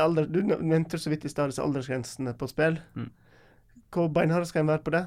alder, 0.00 0.28
Du 0.28 0.42
nevnte 0.44 1.00
så 1.00 1.12
vidt 1.12 1.24
i 1.24 1.32
stad 1.32 1.48
disse 1.48 1.64
aldersgrensene 1.64 2.34
på 2.36 2.48
spill. 2.52 2.76
Mm. 2.92 3.08
Hvor 3.94 4.10
beinharde 4.12 4.48
skal 4.50 4.64
en 4.64 4.72
være 4.74 4.84
på 4.84 4.92
det? 4.92 5.02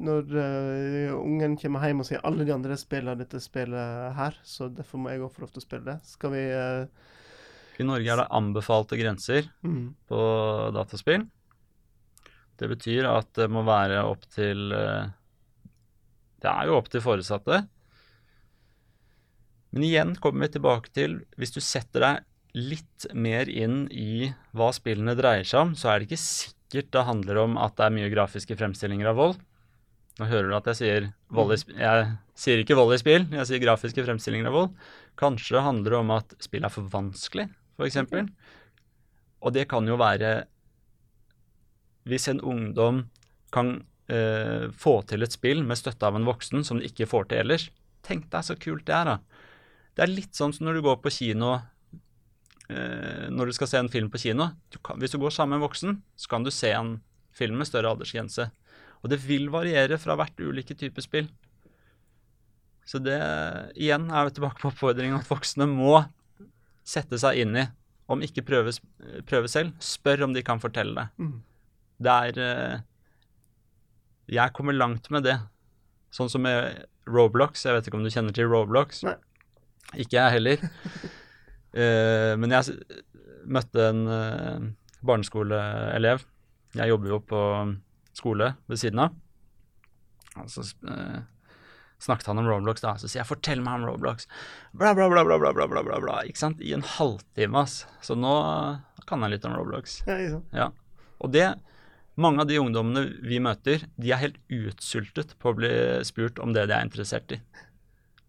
Når 0.00 0.32
uh, 0.32 1.12
ungen 1.18 1.58
kommer 1.60 1.84
hjem 1.84 2.00
og 2.00 2.08
sier 2.08 2.24
alle 2.24 2.46
de 2.48 2.54
andre 2.54 2.78
spiller 2.80 3.20
dette 3.20 3.40
spillet 3.44 4.16
her, 4.16 4.38
så 4.48 4.70
derfor 4.72 5.02
må 5.02 5.12
jeg 5.12 5.20
òg 5.20 5.34
få 5.34 5.44
lov 5.44 5.52
til 5.52 5.60
å 5.60 5.66
spille 5.66 5.88
det. 5.90 5.98
Skal 6.08 6.32
vi 6.32 6.46
uh, 6.56 7.12
I 7.76 7.88
Norge 7.90 8.16
er 8.16 8.22
det 8.22 8.30
anbefalte 8.40 8.96
grenser 9.00 9.52
mm, 9.60 9.84
på 10.08 10.24
dataspill. 10.78 11.28
Det 12.60 12.68
betyr 12.68 13.06
at 13.08 13.30
det 13.38 13.46
må 13.52 13.62
være 13.64 14.02
opp 14.04 14.26
til 14.34 14.70
eh, 14.76 15.08
Det 16.44 16.50
er 16.50 16.68
jo 16.68 16.76
opp 16.76 16.90
til 16.92 17.00
foresatte. 17.04 17.62
Men 19.70 19.86
igjen 19.86 20.16
kommer 20.20 20.46
vi 20.48 20.54
tilbake 20.56 20.90
til 20.96 21.20
hvis 21.38 21.54
du 21.54 21.60
setter 21.62 22.04
deg 22.04 22.26
litt 22.58 23.06
mer 23.14 23.46
inn 23.48 23.84
i 23.94 24.32
hva 24.58 24.72
spillene 24.74 25.14
dreier 25.18 25.46
seg 25.46 25.60
om, 25.68 25.74
så 25.78 25.92
er 25.92 26.00
det 26.02 26.08
ikke 26.08 26.18
sikkert 26.24 26.88
det 26.96 27.04
handler 27.06 27.38
om 27.44 27.54
at 27.62 27.76
det 27.78 27.86
er 27.86 27.94
mye 27.94 28.10
grafiske 28.10 28.56
fremstillinger 28.58 29.12
av 29.12 29.20
vold. 29.20 29.36
Nå 30.18 30.26
hører 30.28 30.50
du 30.50 30.56
at 30.58 30.66
jeg 30.72 30.78
sier 30.80 31.06
vold 31.32 31.54
i 31.54 31.58
sp- 31.62 31.76
Jeg 31.78 32.08
sier 32.42 32.60
ikke 32.64 32.76
vold 32.76 32.96
i 32.96 32.98
spill, 33.00 33.28
jeg 33.30 33.46
sier 33.48 33.62
grafiske 33.62 34.02
fremstillinger 34.04 34.50
av 34.50 34.56
vold. 34.58 34.74
Kanskje 35.20 35.56
det 35.56 35.62
handler 35.68 35.96
om 36.00 36.10
at 36.18 36.34
spillet 36.42 36.66
er 36.66 36.74
for 36.74 36.90
vanskelig, 36.92 37.46
f.eks. 37.78 38.00
Og 39.40 39.54
det 39.54 39.68
kan 39.70 39.86
jo 39.88 39.96
være 40.00 40.34
hvis 42.08 42.28
en 42.30 42.40
ungdom 42.40 43.04
kan 43.54 43.80
eh, 44.10 44.68
få 44.72 45.00
til 45.08 45.26
et 45.26 45.34
spill 45.34 45.64
med 45.66 45.78
støtte 45.78 46.06
av 46.06 46.16
en 46.16 46.28
voksen 46.28 46.64
som 46.66 46.80
de 46.80 46.88
ikke 46.88 47.08
får 47.10 47.30
til 47.30 47.42
ellers. 47.44 47.68
Tenk 48.06 48.30
deg 48.32 48.46
så 48.46 48.56
kult 48.60 48.86
det 48.88 48.96
er, 48.96 49.12
da. 49.12 49.44
Det 49.94 50.06
er 50.06 50.12
litt 50.12 50.38
sånn 50.38 50.54
som 50.54 50.68
når 50.68 50.78
du 50.78 50.86
går 50.86 51.00
på 51.02 51.12
kino 51.12 51.56
eh, 52.70 53.26
Når 53.28 53.50
du 53.50 53.52
skal 53.56 53.68
se 53.68 53.80
en 53.80 53.90
film 53.92 54.08
på 54.12 54.20
kino. 54.22 54.52
Du 54.72 54.78
kan, 54.78 55.00
hvis 55.02 55.12
du 55.12 55.18
går 55.20 55.34
sammen 55.34 55.58
med 55.58 55.60
en 55.60 55.68
voksen, 55.68 56.00
så 56.16 56.32
kan 56.32 56.46
du 56.46 56.52
se 56.54 56.72
en 56.72 56.98
film 57.36 57.60
med 57.60 57.68
større 57.68 57.90
aldersgrense. 57.92 58.48
Og 59.00 59.12
det 59.12 59.20
vil 59.24 59.50
variere 59.52 59.98
fra 60.00 60.16
hvert 60.18 60.40
ulike 60.40 60.76
type 60.78 61.02
spill. 61.04 61.28
Så 62.86 62.98
det 63.02 63.18
igjen 63.78 64.08
er 64.10 64.26
vi 64.26 64.34
tilbake 64.34 64.60
på 64.60 64.70
oppfordringen 64.72 65.20
at 65.20 65.28
voksne 65.30 65.68
må 65.70 66.00
sette 66.86 67.20
seg 67.22 67.38
inn 67.44 67.54
i. 67.60 67.68
Om 68.10 68.24
ikke 68.26 68.42
prøve, 68.42 68.72
prøve 69.28 69.50
selv, 69.50 69.76
spør 69.84 70.26
om 70.26 70.34
de 70.34 70.42
kan 70.42 70.62
fortelle 70.62 70.96
det. 70.96 71.06
Mm. 71.22 71.36
Det 72.00 72.12
er 72.12 72.40
eh, 72.40 72.80
Jeg 74.30 74.54
kommer 74.56 74.76
langt 74.76 75.10
med 75.12 75.26
det. 75.26 75.36
Sånn 76.14 76.30
som 76.32 76.42
med 76.46 76.86
Roblox. 77.10 77.66
Jeg 77.66 77.76
vet 77.76 77.88
ikke 77.88 77.98
om 77.98 78.06
du 78.06 78.12
kjenner 78.12 78.34
til 78.34 78.48
Roblox? 78.50 79.02
Nei. 79.06 79.16
Ikke 79.98 80.20
jeg 80.20 80.36
heller. 80.36 80.62
uh, 81.74 82.34
men 82.40 82.54
jeg 82.54 82.76
møtte 83.50 83.88
en 83.90 84.04
uh, 84.06 84.68
barneskoleelev. 85.06 86.22
Jeg 86.78 86.92
jobber 86.92 87.14
jo 87.16 87.18
på 87.26 87.42
skole 88.14 88.52
ved 88.70 88.78
siden 88.78 89.02
av. 89.02 89.16
Så 90.50 90.62
uh, 90.86 91.22
snakket 91.98 92.30
han 92.30 92.42
om 92.42 92.48
Roblox, 92.48 92.84
da. 92.84 92.94
Så 92.98 93.10
sier 93.10 93.24
jeg 93.24 93.30
'fortell 93.30 93.64
meg 93.66 93.80
om 93.80 93.88
Roblox'. 93.90 94.30
Bla, 94.72 94.94
bla, 94.94 95.08
bla, 95.10 95.24
bla, 95.26 95.40
bla, 95.42 95.52
bla, 95.56 95.66
bla, 95.66 95.82
bla, 95.82 95.98
bla. 96.04 96.20
Ikke 96.28 96.42
sant? 96.42 96.62
I 96.62 96.74
en 96.76 96.86
halvtime, 96.86 97.64
ass. 97.64 97.82
Så 98.06 98.14
nå 98.18 98.34
kan 99.10 99.26
jeg 99.26 99.34
litt 99.34 99.48
om 99.48 99.58
Roblox. 99.58 100.00
Ja, 100.06 100.20
ikke 100.20 100.36
sant? 100.38 100.54
Ja. 100.54 100.70
Og 101.20 101.34
det 101.34 101.48
Mange 102.20 102.42
av 102.42 102.50
de 102.50 102.58
ungdommene 102.60 103.06
vi 103.24 103.38
møter, 103.42 103.86
de 103.96 104.12
er 104.12 104.20
helt 104.20 104.38
utsultet 104.52 105.36
på 105.40 105.52
å 105.52 105.56
bli 105.56 105.70
spurt 106.04 106.40
om 106.42 106.52
det 106.56 106.66
de 106.68 106.76
er 106.76 106.84
interessert 106.84 107.32
i. 107.32 107.40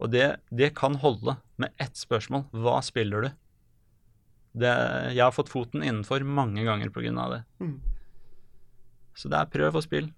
Og 0.01 0.13
det, 0.13 0.27
det 0.49 0.71
kan 0.77 0.95
holde 1.01 1.35
med 1.61 1.73
ett 1.81 1.99
spørsmål. 1.99 2.47
Hva 2.63 2.79
spiller 2.85 3.27
du? 3.27 3.29
Det, 4.63 4.71
jeg 5.13 5.23
har 5.23 5.35
fått 5.35 5.51
foten 5.51 5.83
innenfor 5.83 6.23
mange 6.27 6.63
ganger 6.67 6.91
pga. 6.91 7.27
det. 7.35 7.41
Mm. 7.59 7.77
Så 9.15 9.29
det 9.31 9.39
er 9.39 9.51
prøv 9.51 9.77
å 9.77 9.83
spille. 9.83 10.13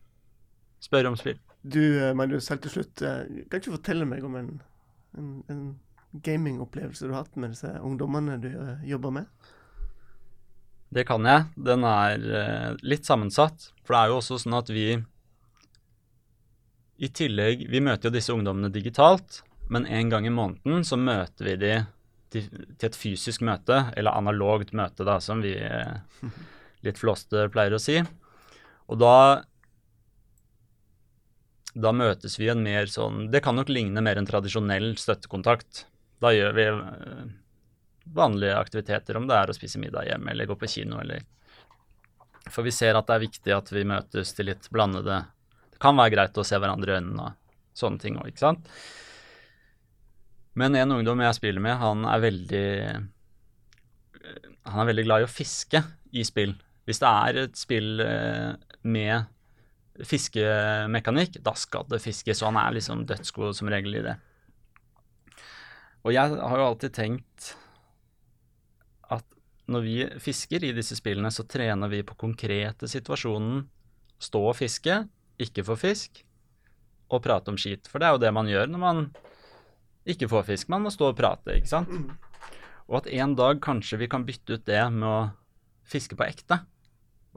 Spør 0.83 1.09
om 1.11 1.17
spill. 1.19 1.39
Du, 1.63 1.81
eh, 1.81 2.13
Magnus, 2.13 2.49
helt 2.51 2.63
til 2.65 2.73
slutt, 2.77 3.01
eh, 3.01 3.45
kan 3.47 3.59
ikke 3.59 3.71
du 3.71 3.77
fortelle 3.77 4.05
meg 4.07 4.23
om 4.27 4.35
en, 4.35 4.49
en, 5.17 5.29
en 5.49 5.61
gamingopplevelse 6.25 7.07
du 7.07 7.13
har 7.13 7.23
hatt 7.23 7.37
med 7.39 7.55
disse 7.55 7.71
ungdommene 7.79 8.39
du 8.43 8.49
eh, 8.51 8.83
jobber 8.89 9.13
med? 9.15 9.51
Det 10.93 11.05
kan 11.09 11.25
jeg. 11.25 11.47
Den 11.69 11.85
er 11.87 12.27
eh, 12.39 12.69
litt 12.85 13.07
sammensatt. 13.07 13.71
For 13.83 13.95
det 13.95 14.01
er 14.01 14.11
jo 14.11 14.19
også 14.19 14.39
sånn 14.43 14.59
at 14.59 14.69
vi 14.73 14.87
i 17.03 17.09
tillegg 17.09 17.65
Vi 17.73 17.81
møter 17.83 18.07
jo 18.07 18.13
disse 18.13 18.31
ungdommene 18.31 18.69
digitalt, 18.71 19.41
men 19.73 19.87
en 19.89 20.11
gang 20.11 20.27
i 20.27 20.33
måneden 20.33 20.85
så 20.85 20.99
møter 20.99 21.49
vi 21.49 21.55
de 21.59 21.71
til, 22.33 22.45
et 22.79 22.97
fysisk 22.97 23.41
møte, 23.45 23.79
eller 23.97 24.15
analogt 24.15 24.73
møte, 24.77 25.05
da, 25.07 25.17
som 25.21 25.41
vi 25.43 25.55
eh, 25.57 26.29
litt 26.85 27.01
flåste 27.01 27.47
pleier 27.53 27.75
å 27.75 27.81
si. 27.81 27.97
Og 28.91 29.01
da 29.01 29.15
da 31.73 31.89
møtes 31.95 32.37
vi 32.37 32.51
en 32.51 32.61
mer 32.61 32.85
sånn 32.85 33.31
Det 33.33 33.39
kan 33.41 33.55
nok 33.57 33.71
ligne 33.73 34.01
mer 34.05 34.19
en 34.19 34.27
tradisjonell 34.29 34.91
støttekontakt. 35.01 35.87
Da 36.21 36.29
gjør 36.35 36.53
vi 36.59 36.67
eh, 36.69 37.23
vanlige 38.03 38.57
aktiviteter, 38.57 39.17
om 39.17 39.27
det 39.27 39.37
er 39.37 39.51
å 39.51 39.55
spise 39.55 39.79
middag 39.81 40.09
hjemme 40.09 40.33
eller 40.33 40.49
gå 40.49 40.57
på 40.59 40.69
kino 40.69 40.99
eller 41.01 41.23
For 42.51 42.65
vi 42.65 42.73
ser 42.75 42.97
at 42.99 43.07
det 43.07 43.15
er 43.15 43.23
viktig 43.23 43.55
at 43.55 43.71
vi 43.71 43.85
møtes 43.87 44.33
til 44.35 44.49
litt 44.51 44.67
blandede 44.73 45.21
Det 45.71 45.79
kan 45.81 45.95
være 45.95 46.15
greit 46.15 46.37
å 46.37 46.43
se 46.43 46.59
hverandre 46.59 46.91
i 46.91 46.97
øynene 46.99 47.29
og 47.29 47.39
sånne 47.73 48.03
ting 48.03 48.19
òg, 48.19 48.29
ikke 48.29 48.43
sant? 48.43 48.67
Men 50.59 50.75
en 50.77 50.91
ungdom 50.99 51.23
jeg 51.23 51.39
spiller 51.39 51.63
med, 51.63 51.79
han 51.81 52.05
er 52.05 52.19
veldig 52.21 52.67
Han 54.69 54.83
er 54.83 54.89
veldig 54.91 55.05
glad 55.07 55.23
i 55.23 55.25
å 55.25 55.31
fiske 55.31 55.81
i 56.13 56.23
spill. 56.27 56.53
Hvis 56.85 57.01
det 57.01 57.09
er 57.09 57.39
et 57.45 57.57
spill 57.57 58.03
eh, 58.03 58.53
med 58.83 59.25
fiskemekanikk, 60.05 61.39
da 61.45 61.53
skal 61.57 61.87
det 61.89 62.01
fiskes, 62.03 62.41
og 62.41 62.51
han 62.51 62.59
er 62.61 62.77
liksom 62.77 63.03
dødsgod 63.09 63.57
som 63.57 63.69
regel 63.71 63.97
i 63.97 64.05
det. 64.05 64.15
Og 66.03 66.13
jeg 66.15 66.37
har 66.37 66.59
jo 66.59 66.67
alltid 66.67 66.95
tenkt 66.95 67.53
når 69.71 69.85
vi 69.85 69.97
fisker 70.19 70.63
i 70.63 70.73
disse 70.75 70.97
spillene, 70.99 71.31
så 71.31 71.45
trener 71.47 71.91
vi 71.91 72.03
på 72.03 72.17
konkrete 72.19 72.89
situasjonen. 72.91 73.63
Stå 74.23 74.41
og 74.49 74.57
fiske, 74.59 75.03
ikke 75.41 75.65
få 75.67 75.77
fisk, 75.79 76.23
og 77.13 77.23
prate 77.23 77.51
om 77.53 77.59
skit. 77.59 77.87
For 77.91 78.01
det 78.01 78.07
er 78.07 78.15
jo 78.15 78.23
det 78.23 78.33
man 78.35 78.49
gjør 78.49 78.69
når 78.71 78.81
man 78.81 79.05
ikke 80.09 80.29
får 80.31 80.47
fisk. 80.49 80.71
Man 80.73 80.83
må 80.85 80.91
stå 80.93 81.11
og 81.11 81.17
prate, 81.19 81.57
ikke 81.59 81.71
sant? 81.71 81.93
Og 82.89 82.99
at 82.99 83.09
en 83.15 83.35
dag 83.39 83.61
kanskje 83.63 84.01
vi 84.01 84.09
kan 84.11 84.25
bytte 84.27 84.57
ut 84.57 84.67
det 84.67 84.81
med 84.91 85.07
å 85.07 85.19
fiske 85.87 86.17
på 86.19 86.27
ekte. 86.27 86.59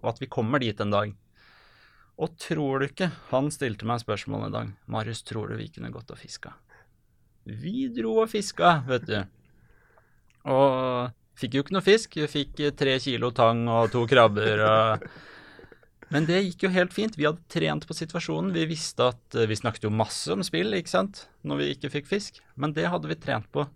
Og 0.03 0.11
at 0.13 0.21
vi 0.23 0.31
kommer 0.31 0.63
dit 0.63 0.81
en 0.83 0.93
dag. 0.93 1.15
Og 2.17 2.33
tror 2.41 2.81
du 2.81 2.87
ikke 2.87 3.11
Han 3.31 3.51
stilte 3.53 3.85
meg 3.89 4.01
spørsmålet 4.01 4.49
i 4.49 4.55
dag. 4.55 4.73
Marius, 4.89 5.23
tror 5.27 5.51
du 5.51 5.59
vi 5.61 5.69
kunne 5.73 5.93
gått 5.93 6.11
og 6.11 6.21
fiska? 6.21 6.55
Vi 7.47 7.87
dro 7.95 8.17
og 8.23 8.31
fiska, 8.33 8.81
vet 8.89 9.07
du. 9.07 9.19
Og 10.51 11.13
fikk 11.39 11.57
jo 11.57 11.65
ikke 11.65 11.77
noe 11.77 11.85
fisk. 11.85 12.19
Vi 12.19 12.29
fikk 12.31 12.61
eh, 12.65 12.75
tre 12.77 12.99
kilo 13.03 13.33
tang 13.37 13.65
og 13.69 13.91
to 13.95 14.05
krabber 14.11 14.63
og 14.67 15.09
Men 16.15 16.27
det 16.29 16.39
gikk 16.45 16.69
jo 16.69 16.71
helt 16.71 16.95
fint. 16.95 17.17
Vi 17.19 17.27
hadde 17.27 17.43
trent 17.51 17.87
på 17.87 17.97
situasjonen. 17.97 18.53
Vi 18.55 18.67
visste 18.71 19.11
at 19.11 19.35
eh, 19.35 19.49
Vi 19.51 19.59
snakket 19.59 19.89
jo 19.89 19.95
masse 19.95 20.31
om 20.33 20.45
spill, 20.47 20.75
ikke 20.79 20.93
sant, 20.93 21.27
når 21.43 21.63
vi 21.63 21.73
ikke 21.75 21.93
fikk 21.99 22.11
fisk. 22.11 22.41
Men 22.55 22.77
det 22.77 22.89
hadde 22.93 23.11
vi 23.11 23.19
trent 23.19 23.51
på. 23.53 23.67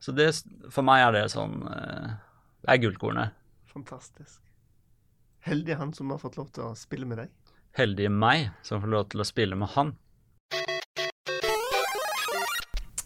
Så 0.00 0.12
det, 0.12 0.28
for 0.70 0.84
meg 0.86 1.06
er 1.06 1.14
det 1.16 1.24
sånn 1.32 1.62
eh, 1.72 2.10
Det 2.62 2.74
er 2.74 2.82
gullkornet. 2.84 3.36
Fantastisk. 3.72 4.42
Heldig 5.46 5.76
han 5.78 5.92
som 5.94 6.10
har 6.10 6.18
fått 6.18 6.36
lov 6.40 6.50
til 6.54 6.66
å 6.66 6.74
spille 6.78 7.06
med 7.06 7.22
deg. 7.22 7.32
Heldig 7.76 8.08
meg 8.10 8.50
som 8.66 8.80
får 8.82 8.92
lov 8.92 9.08
til 9.12 9.22
å 9.22 9.26
spille 9.28 9.56
med 9.58 9.70
han. 9.76 9.92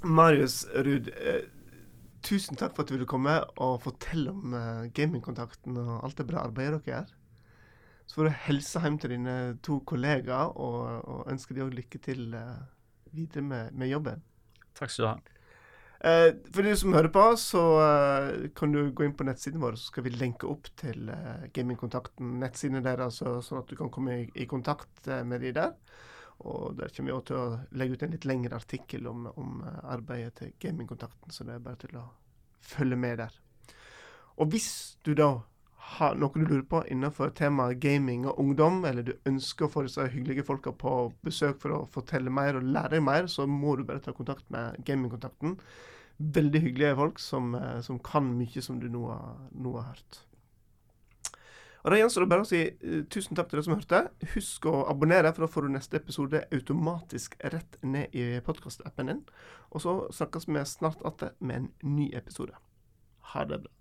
Marius 0.03 0.63
Ruud, 0.73 1.09
eh, 1.09 1.43
tusen 2.27 2.59
takk 2.59 2.75
for 2.77 2.85
at 2.85 2.91
du 2.91 2.97
ville 2.97 3.09
komme 3.09 3.37
og 3.63 3.81
fortelle 3.85 4.33
om 4.35 4.55
eh, 4.57 4.91
gamingkontakten 4.97 5.79
og 5.81 5.97
alt 6.05 6.21
det 6.21 6.29
bra 6.29 6.45
arbeidet 6.47 6.83
dere 6.85 7.01
gjør. 7.01 7.17
Så 8.11 8.19
får 8.19 8.27
du 8.27 8.39
hilse 8.47 8.83
hjem 8.83 8.97
til 8.99 9.15
dine 9.15 9.35
to 9.63 9.81
kollegaer 9.87 10.57
og, 10.59 11.05
og 11.07 11.29
ønske 11.31 11.55
dem 11.55 11.71
lykke 11.75 12.01
til 12.03 12.35
eh, 12.35 12.57
videre 13.15 13.45
med, 13.47 13.77
med 13.79 13.93
jobben. 13.93 14.25
Takk 14.79 14.91
skal 14.91 15.05
du 15.05 15.11
ha. 15.13 15.37
Eh, 16.01 16.31
for 16.49 16.65
de 16.65 16.73
som 16.81 16.95
hører 16.97 17.13
på, 17.13 17.23
så 17.37 17.63
eh, 17.85 18.47
kan 18.57 18.73
du 18.73 18.87
gå 18.97 19.05
inn 19.05 19.17
på 19.17 19.27
nettsiden 19.29 19.61
vår, 19.61 19.77
så 19.77 19.91
skal 19.91 20.07
vi 20.07 20.15
lenke 20.15 20.49
opp 20.49 20.71
til 20.81 21.11
eh, 21.13 21.49
Gamingkontakten, 21.53 22.39
nettsiden 22.41 22.81
der, 22.87 23.03
altså, 23.05 23.37
sånn 23.45 23.61
at 23.61 23.69
du 23.69 23.77
kan 23.77 23.93
komme 23.93 24.23
i, 24.23 24.29
i 24.41 24.49
kontakt 24.49 25.05
eh, 25.07 25.21
med 25.29 25.45
de 25.45 25.53
der. 25.59 25.75
Og 26.41 26.77
der 26.79 26.93
kommer 26.97 27.19
vi 27.19 27.27
til 27.29 27.37
å 27.37 27.61
legge 27.77 27.97
ut 27.97 28.03
en 28.07 28.15
litt 28.17 28.27
lengre 28.29 28.57
artikkel 28.57 29.07
om, 29.11 29.29
om 29.37 29.61
eh, 29.67 29.79
arbeidet 29.93 30.39
til 30.41 30.55
Gamingkontakten, 30.63 31.35
så 31.35 31.45
det 31.45 31.57
er 31.59 31.65
bare 31.65 31.81
til 31.83 31.99
å 32.01 32.07
følge 32.65 32.97
med 32.97 33.21
der. 33.21 33.37
Og 34.41 34.53
hvis 34.55 34.71
du 35.05 35.13
da 35.19 35.35
har 35.99 36.17
noe 36.17 36.33
du 36.37 36.45
lurer 36.45 36.65
på 36.71 36.81
innenfor 36.93 37.33
temaet 37.37 37.81
gaming 37.83 38.27
og 38.29 38.41
ungdom, 38.41 38.85
eller 38.89 39.05
du 39.05 39.13
ønsker 39.29 39.67
å 39.67 39.73
få 39.73 39.85
disse 39.85 40.07
hyggelige 40.13 40.47
folka 40.47 40.73
på 40.77 40.95
besøk 41.27 41.61
for 41.63 41.77
å 41.77 41.85
fortelle 41.93 42.33
mer 42.33 42.57
og 42.59 42.69
lære 42.69 42.95
deg 42.97 43.05
mer, 43.05 43.29
så 43.33 43.47
må 43.49 43.77
du 43.77 43.85
bare 43.89 44.03
ta 44.05 44.15
kontakt 44.17 44.47
med 44.55 44.79
Gamingkontakten. 44.87 45.59
Veldig 46.21 46.65
hyggelige 46.67 46.97
folk 47.01 47.21
som, 47.21 47.55
eh, 47.55 47.81
som 47.85 47.99
kan 47.99 48.33
mye 48.39 48.63
som 48.65 48.81
du 48.81 48.89
nå 48.89 49.07
har, 49.09 49.41
nå 49.53 49.77
har 49.79 49.93
hørt. 49.93 50.23
Og 51.85 51.91
Da 51.91 51.97
gjenstår 51.97 52.25
det 52.25 52.31
bare 52.33 52.45
å 52.45 52.49
si 52.49 52.61
eh, 52.69 53.03
tusen 53.13 53.37
takk 53.37 53.49
til 53.51 53.57
dere 53.59 53.67
som 53.67 53.77
hørte. 53.77 54.01
Husk 54.35 54.61
å 54.69 54.85
abonnere, 54.91 55.33
for 55.35 55.47
da 55.47 55.53
får 55.53 55.63
du 55.67 55.71
neste 55.77 56.01
episode 56.01 56.39
automatisk 56.53 57.29
rett 57.55 57.73
ned 57.83 58.07
i 58.17 58.41
podkastappen 58.45 59.07
din. 59.13 59.23
Og 59.71 59.79
så 59.85 59.91
snakkes 60.21 60.45
vi 60.49 60.65
snart 60.69 61.01
igjen 61.05 61.35
med 61.41 61.57
en 61.57 61.69
ny 61.97 62.07
episode. 62.17 62.55
Ha 63.33 63.41
det 63.49 63.59
bra. 63.65 63.73